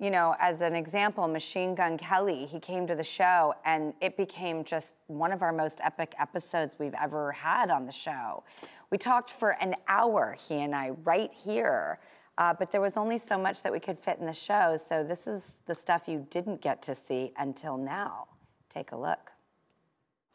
[0.00, 2.46] you know, as an example Machine Gun Kelly.
[2.46, 6.76] He came to the show and it became just one of our most epic episodes
[6.78, 8.44] we've ever had on the show.
[8.90, 11.98] We talked for an hour, he and I, right here.
[12.38, 15.04] Uh, but there was only so much that we could fit in the show, so
[15.04, 18.26] this is the stuff you didn't get to see until now.
[18.70, 19.35] Take a look.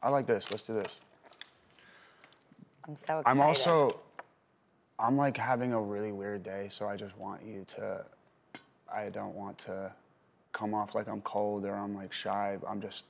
[0.04, 0.50] I like this.
[0.52, 1.00] Let's do this.
[2.88, 3.28] I'm so excited.
[3.28, 4.02] I'm also,
[5.00, 8.04] I'm like having a really weird day, so I just want you to,
[8.94, 9.92] I don't want to
[10.54, 12.58] come off like I'm cold or I'm like shy.
[12.68, 13.06] I'm just,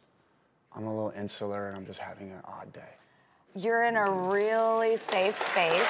[0.76, 2.82] I'm a little insular and I'm just having an odd day.
[3.56, 5.88] You're in a really safe space.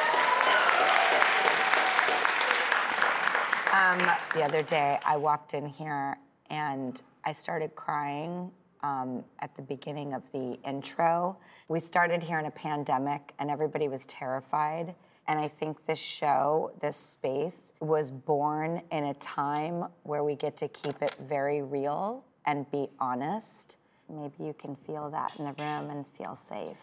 [3.74, 4.00] Um,
[4.36, 6.18] the other day, I walked in here
[6.50, 8.52] and I started crying
[8.84, 11.38] um, at the beginning of the intro.
[11.68, 14.96] We started here in a pandemic and everybody was terrified.
[15.28, 20.58] And I think this show, this space, was born in a time where we get
[20.58, 23.78] to keep it very real and be honest.
[24.10, 26.78] Maybe you can feel that in the room and feel safe.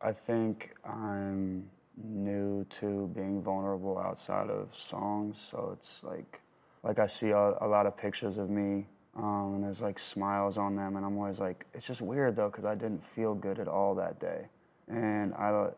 [0.00, 6.40] I think I'm new to being vulnerable outside of songs, so it's like,
[6.84, 8.86] like I see a, a lot of pictures of me
[9.18, 12.48] um, and there's like smiles on them, and I'm always like, it's just weird though,
[12.48, 14.46] because I didn't feel good at all that day,
[14.88, 15.68] and I,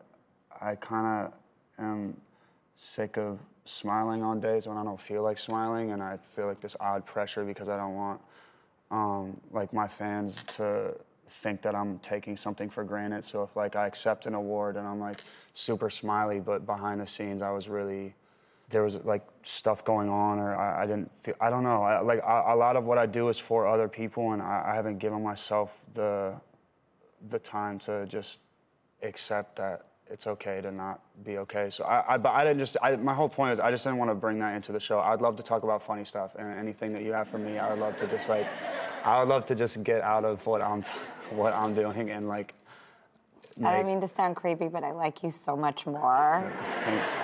[0.61, 1.33] I kind of
[1.83, 2.15] am
[2.75, 6.61] sick of smiling on days when I don't feel like smiling, and I feel like
[6.61, 8.21] this odd pressure because I don't want
[8.91, 10.93] um, like my fans to
[11.27, 13.23] think that I'm taking something for granted.
[13.23, 15.21] So if like I accept an award and I'm like
[15.53, 18.13] super smiley, but behind the scenes I was really
[18.71, 21.35] there was like stuff going on, or I, I didn't feel.
[21.39, 21.83] I don't know.
[21.83, 24.69] I, like a, a lot of what I do is for other people, and I,
[24.71, 26.33] I haven't given myself the
[27.29, 28.41] the time to just
[29.03, 31.69] accept that it's okay to not be okay.
[31.69, 32.77] So I, I but I didn't just.
[32.81, 34.99] I, my whole point is I just didn't want to bring that into the show.
[34.99, 37.59] I'd love to talk about funny stuff and anything that you have for me.
[37.59, 38.47] I would love to just like.
[39.03, 40.83] I would love to just get out of what I'm
[41.31, 42.53] what I'm doing and like.
[43.63, 46.51] I don't mean to sound creepy, but I like you so much more.
[46.83, 47.19] Thanks.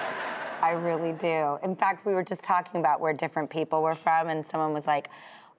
[0.61, 1.59] I really do.
[1.63, 4.87] In fact, we were just talking about where different people were from, and someone was
[4.87, 5.09] like,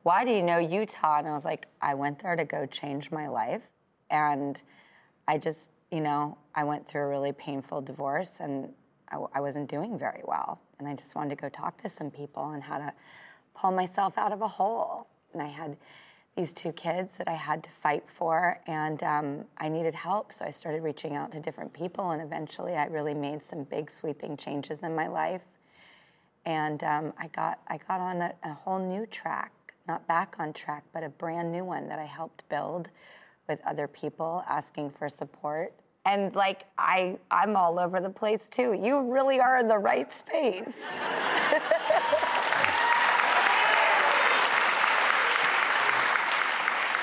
[0.03, 1.19] Why do you know Utah?
[1.19, 3.63] And I was like, I went there to go change my life.
[4.11, 4.61] And
[5.27, 8.73] I just, you know, I went through a really painful divorce and
[9.11, 10.61] I, I wasn't doing very well.
[10.79, 12.93] And I just wanted to go talk to some people and how to
[13.55, 15.07] pull myself out of a hole.
[15.33, 15.77] And I had
[16.39, 20.33] these two kids that I had to fight for, and um, I needed help.
[20.33, 23.91] So I started reaching out to different people, and eventually I really made some big
[23.91, 25.43] sweeping changes in my life.
[26.47, 29.51] And um, I got I got on a, a whole new track,
[29.89, 32.89] not back on track, but a brand new one that I helped build
[33.49, 35.75] with other people asking for support.
[36.07, 38.79] And like I I'm all over the place too.
[38.81, 40.73] You really are in the right space.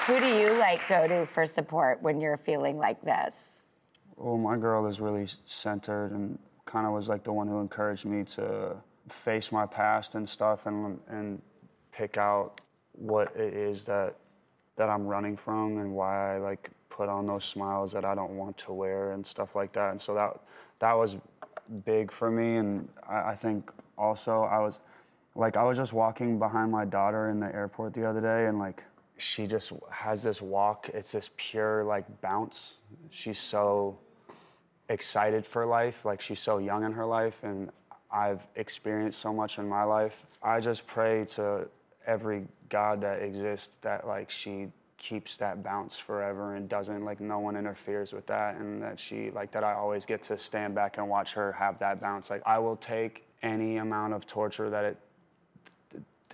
[0.07, 3.63] Who do you like go to for support when you're feeling like this?
[4.15, 8.05] Well, my girl is really centered and kind of was like the one who encouraged
[8.05, 8.75] me to
[9.09, 11.41] face my past and stuff and and
[11.91, 14.15] pick out what it is that
[14.75, 18.37] that I'm running from and why I like put on those smiles that I don't
[18.37, 19.89] want to wear and stuff like that.
[19.89, 20.39] And so that
[20.79, 21.17] that was
[21.83, 22.57] big for me.
[22.57, 24.81] And I, I think also I was
[25.33, 28.59] like I was just walking behind my daughter in the airport the other day and
[28.59, 28.83] like
[29.17, 30.89] she just has this walk.
[30.93, 32.77] It's this pure like bounce.
[33.09, 33.97] She's so
[34.89, 36.05] excited for life.
[36.05, 37.69] Like she's so young in her life, and
[38.11, 40.25] I've experienced so much in my life.
[40.43, 41.67] I just pray to
[42.05, 47.39] every God that exists that like she keeps that bounce forever and doesn't like no
[47.39, 50.97] one interferes with that and that she like that I always get to stand back
[50.97, 54.85] and watch her have that bounce like I will take any amount of torture that
[54.85, 54.97] it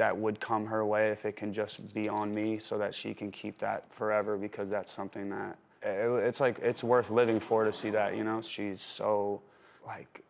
[0.02, 3.14] that would come her way if it can just be on me so that she
[3.14, 7.64] can keep that forever because that's something that it, it's like it's worth living for
[7.64, 8.42] to see that you know?
[8.42, 9.44] She's so
[9.86, 10.24] like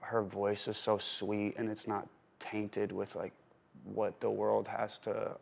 [0.00, 2.08] her voice is so sweet and it's not
[2.40, 3.34] tainted with like
[3.84, 5.32] what the world has to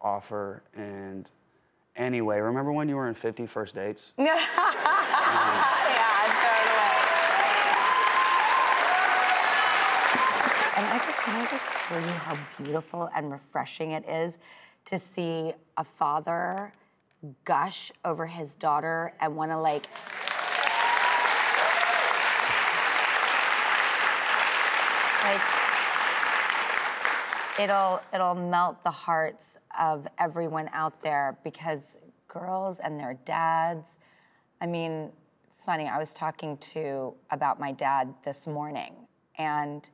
[0.00, 0.64] offer.
[0.74, 1.30] And
[1.94, 4.12] anyway remember when you were in 50 first dates?
[4.18, 4.72] Yeah, um,
[6.42, 6.92] totally.
[10.74, 10.98] And I
[11.48, 14.38] just, you how beautiful and refreshing it is
[14.84, 16.72] to see a father
[17.44, 19.86] gush over his daughter and want to like
[25.22, 25.40] like
[27.60, 33.98] it'll it'll melt the hearts of everyone out there because girls and their dads
[34.60, 35.10] i mean
[35.48, 38.94] it's funny i was talking to about my dad this morning
[39.38, 39.90] and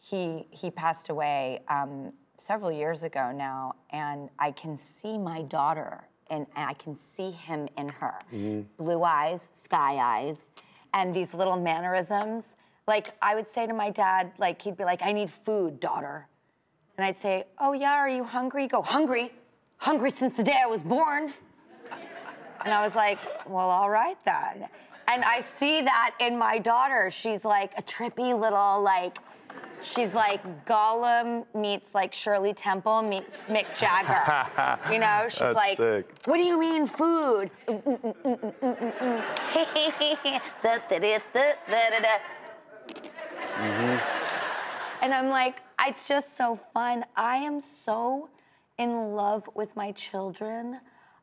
[0.00, 6.04] he he passed away um, several years ago now and i can see my daughter
[6.30, 8.14] and, and i can see him in her
[8.76, 10.50] blue eyes sky eyes
[10.94, 12.54] and these little mannerisms
[12.86, 16.28] like i would say to my dad like he'd be like i need food daughter
[16.98, 18.62] and I'd say, Oh, yeah, are you hungry?
[18.62, 19.32] He'd go, Hungry?
[19.78, 21.32] Hungry since the day I was born.
[22.64, 24.68] And I was like, Well, all right then.
[25.06, 27.10] And I see that in my daughter.
[27.10, 29.18] She's like a trippy little, like,
[29.82, 34.78] she's like Gollum meets like Shirley Temple meets Mick Jagger.
[34.92, 36.10] you know, she's That's like, sick.
[36.24, 37.50] What do you mean food?
[43.58, 43.98] Mm-hmm.
[45.02, 47.04] And I'm like, it's just so fun.
[47.16, 48.28] I am so
[48.78, 50.80] in love with my children.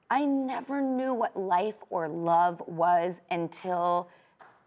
[0.09, 4.09] I never knew what life or love was until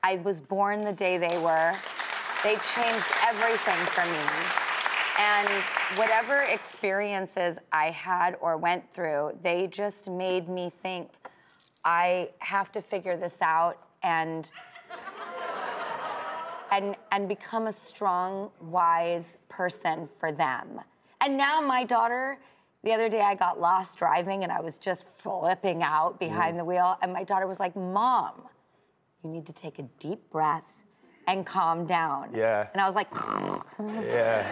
[0.03, 1.75] I was born the day they were.
[2.45, 4.19] They changed everything for me.
[5.21, 5.49] And
[5.99, 11.11] whatever experiences I had or went through, they just made me think
[11.85, 14.51] I have to figure this out and
[16.71, 20.81] and and become a strong, wise person for them.
[21.21, 22.39] And now my daughter
[22.85, 26.59] The other day I got lost driving and I was just flipping out behind Mm.
[26.59, 26.97] the wheel.
[27.03, 28.35] And my daughter was like, Mom,
[29.25, 30.85] you need to take a deep breath
[31.29, 32.31] and calm down.
[32.35, 32.67] Yeah.
[32.73, 33.09] And I was like,
[34.05, 34.51] Yeah.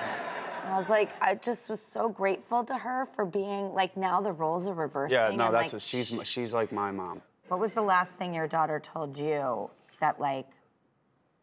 [0.65, 4.21] And I was like, I just was so grateful to her for being like, now
[4.21, 5.17] the roles are reversing.
[5.17, 7.23] Yeah, no, that's like, a, she's she's like my mom.
[7.49, 9.71] What was the last thing your daughter told you
[10.01, 10.47] that like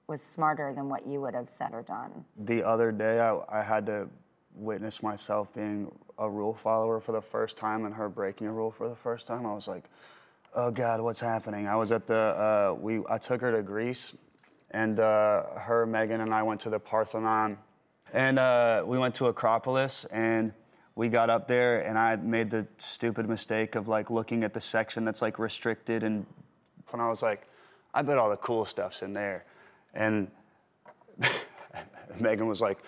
[0.08, 2.26] was smarter than what you would have said or done?
[2.38, 4.08] The other day, I, I had to
[4.56, 8.72] witness myself being a rule follower for the first time and her breaking a rule
[8.72, 9.46] for the first time.
[9.46, 9.86] I was like,
[10.54, 11.68] oh God, what's happening?
[11.68, 14.14] I was at the, uh, we, I took her to Greece
[14.74, 17.58] and uh, her, Megan, and I went to the Parthenon
[18.12, 20.52] and uh, we went to Acropolis and
[20.96, 24.60] we got up there and I made the stupid mistake of like looking at the
[24.60, 26.26] section that's like restricted and
[26.90, 27.48] when I was like,
[27.94, 29.46] I bet all the cool stuff's in there.
[29.94, 30.30] And
[32.20, 32.80] Megan was like,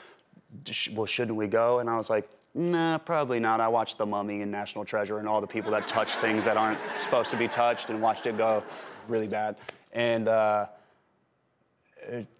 [0.93, 1.79] well, shouldn't we go?
[1.79, 3.59] And I was like, nah, probably not.
[3.59, 6.57] I watched The Mummy and National Treasure and all the people that touch things that
[6.57, 8.63] aren't supposed to be touched and watched it go
[9.07, 9.55] really bad.
[9.93, 10.67] And uh,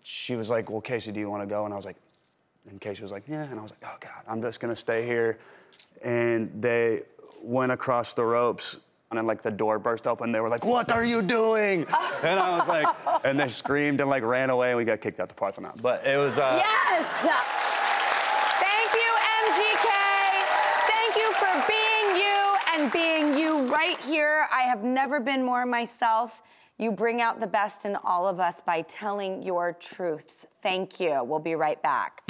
[0.04, 1.66] she was like, well, Casie, do you want to go?
[1.66, 1.98] And I was like,
[2.70, 3.44] and Casie was like, yeah.
[3.44, 5.38] And I was like, oh God, I'm just gonna stay here.
[6.04, 7.04] And they
[7.44, 8.78] went across the ropes
[9.12, 10.32] and then like the door burst open.
[10.32, 11.82] They were like, what are you doing?
[12.24, 12.88] and I was like,
[13.24, 15.74] and they screamed and like ran away and we got kicked out the Parthenon.
[15.82, 17.46] But it was, uh, Yes!
[18.60, 19.12] Thank you,
[19.46, 19.90] MGK.
[20.90, 24.48] Thank you for being you and being you right here.
[24.52, 26.42] I have never been more myself.
[26.78, 30.46] You bring out the best in all of us by telling your truths.
[30.62, 31.24] Thank you.
[31.24, 32.22] We'll be right back.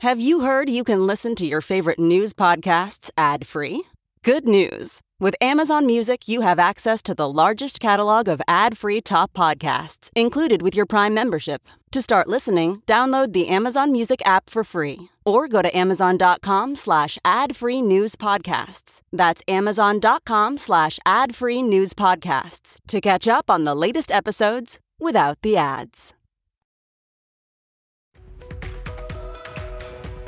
[0.00, 3.84] Have you heard you can listen to your favorite news podcasts ad free?
[4.22, 5.00] Good news!
[5.20, 10.10] With Amazon Music, you have access to the largest catalog of ad free top podcasts
[10.16, 11.62] included with your Prime membership.
[11.92, 17.18] To start listening, download the Amazon Music app for free or go to amazon.com slash
[17.24, 19.00] ad free news podcasts.
[19.12, 25.38] That's amazon.com slash ad free news podcasts to catch up on the latest episodes without
[25.42, 26.14] the ads.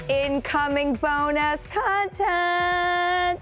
[0.08, 3.40] Incoming bonus content.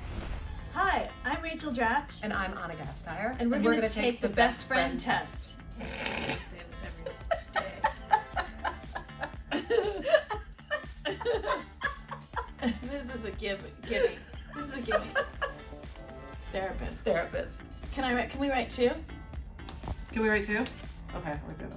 [0.75, 2.21] Hi, I'm Rachel Dratch.
[2.23, 3.37] And I'm Ana Gasteyer.
[3.39, 5.55] And we're, And going gonna to take, the best friend, test.
[5.81, 5.85] I
[6.29, 6.83] say this
[9.53, 10.37] every day.
[12.83, 14.19] this is a give, gimme.
[14.55, 15.05] This is a gimme.
[16.53, 16.95] Therapist.
[17.05, 17.63] Therapist.
[17.93, 18.31] Can I write?
[18.31, 18.91] Can we write two?
[20.13, 20.65] Can we write two?
[21.15, 21.73] Okay, we're good.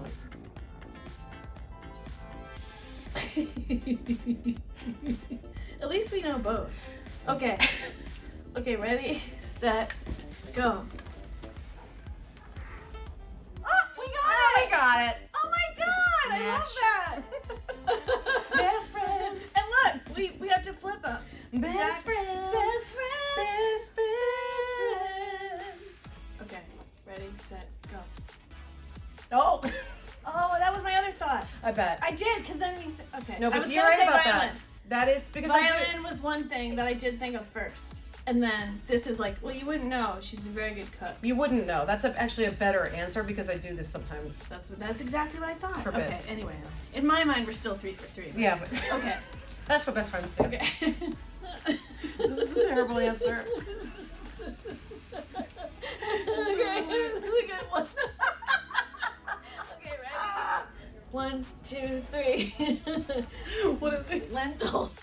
[5.82, 6.72] At least we know both.
[7.28, 7.58] Okay.
[8.58, 9.94] Okay, ready, set,
[10.54, 10.84] go.
[13.64, 14.66] Ah, oh, we got it!
[14.66, 15.18] we got it.
[15.36, 17.29] Oh my god, I love that.
[20.70, 21.18] We we to flip them.
[21.62, 22.28] Best friends.
[22.52, 23.36] Best friends.
[23.38, 23.92] Best
[25.60, 26.02] friends.
[26.44, 26.62] Okay,
[27.08, 27.98] ready, set, go.
[29.32, 29.62] Oh,
[30.32, 31.48] Oh, that was my other thought.
[31.64, 32.00] I bet.
[32.04, 33.38] I did, because then we said, okay.
[33.40, 34.50] no, I but was you're gonna right say about violin.
[34.50, 34.58] that.
[34.90, 36.04] That is because I Violin do.
[36.04, 38.02] was one thing that I did think of first.
[38.28, 40.18] And then this is like, well, you wouldn't know.
[40.22, 41.16] She's a very good cook.
[41.24, 41.86] You wouldn't know.
[41.86, 44.46] That's a, actually a better answer because I do this sometimes.
[44.48, 44.78] That's what.
[44.80, 45.82] That's exactly what I thought.
[45.82, 46.10] For okay.
[46.10, 46.28] bits.
[46.30, 46.56] Anyway,
[46.94, 48.32] in my mind, we're still three for three.
[48.36, 49.18] Yeah, but Okay.
[49.70, 50.44] that's what best friends do.
[50.44, 50.68] Okay.
[52.18, 53.46] This is a terrible answer.
[55.16, 56.84] okay.
[56.90, 57.84] This is a good one.
[59.78, 60.66] okay, ready?
[61.12, 62.54] One, two, three.
[63.80, 64.34] What is it?
[64.34, 65.00] Lentils.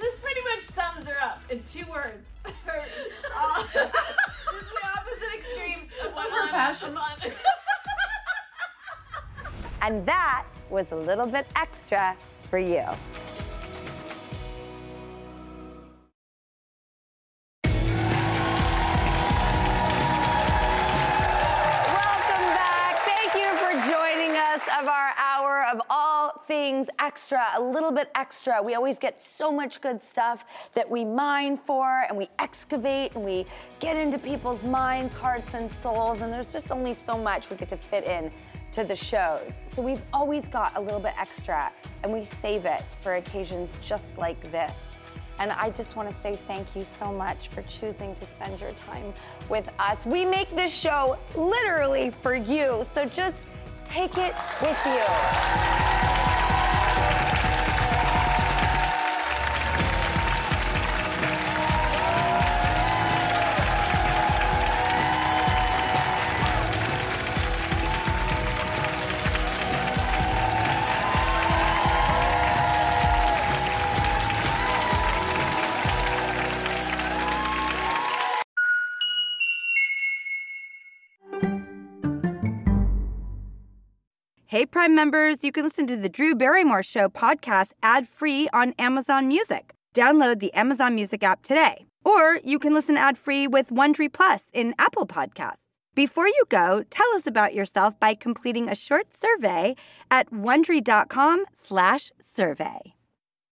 [0.00, 2.30] this pretty much sums her up in two words.
[2.64, 2.80] Her,
[3.36, 6.56] uh, this is the opposite extremes of what Her.
[6.56, 7.34] Ana-
[9.80, 12.16] And that was a little bit extra
[12.50, 12.74] for you.
[12.74, 12.98] Welcome
[22.54, 22.96] back.
[23.04, 28.10] Thank you for joining us of our hour of all things extra, a little bit
[28.14, 28.60] extra.
[28.62, 33.24] We always get so much good stuff that we mine for and we excavate and
[33.24, 33.46] we
[33.78, 36.22] get into people's minds, hearts, and souls.
[36.22, 38.32] And there's just only so much we get to fit in
[38.72, 39.60] to the shows.
[39.66, 44.16] So we've always got a little bit extra and we save it for occasions just
[44.18, 44.94] like this.
[45.38, 48.72] And I just want to say thank you so much for choosing to spend your
[48.72, 49.14] time
[49.48, 50.04] with us.
[50.04, 53.46] We make this show literally for you, so just
[53.84, 56.08] take it with you.
[84.50, 88.72] Hey, Prime members, you can listen to the Drew Barrymore Show podcast ad free on
[88.78, 89.74] Amazon Music.
[89.94, 91.84] Download the Amazon Music app today.
[92.02, 95.66] Or you can listen ad free with Wondery Plus in Apple Podcasts.
[95.94, 99.76] Before you go, tell us about yourself by completing a short survey
[100.10, 102.94] at wondery.com/survey.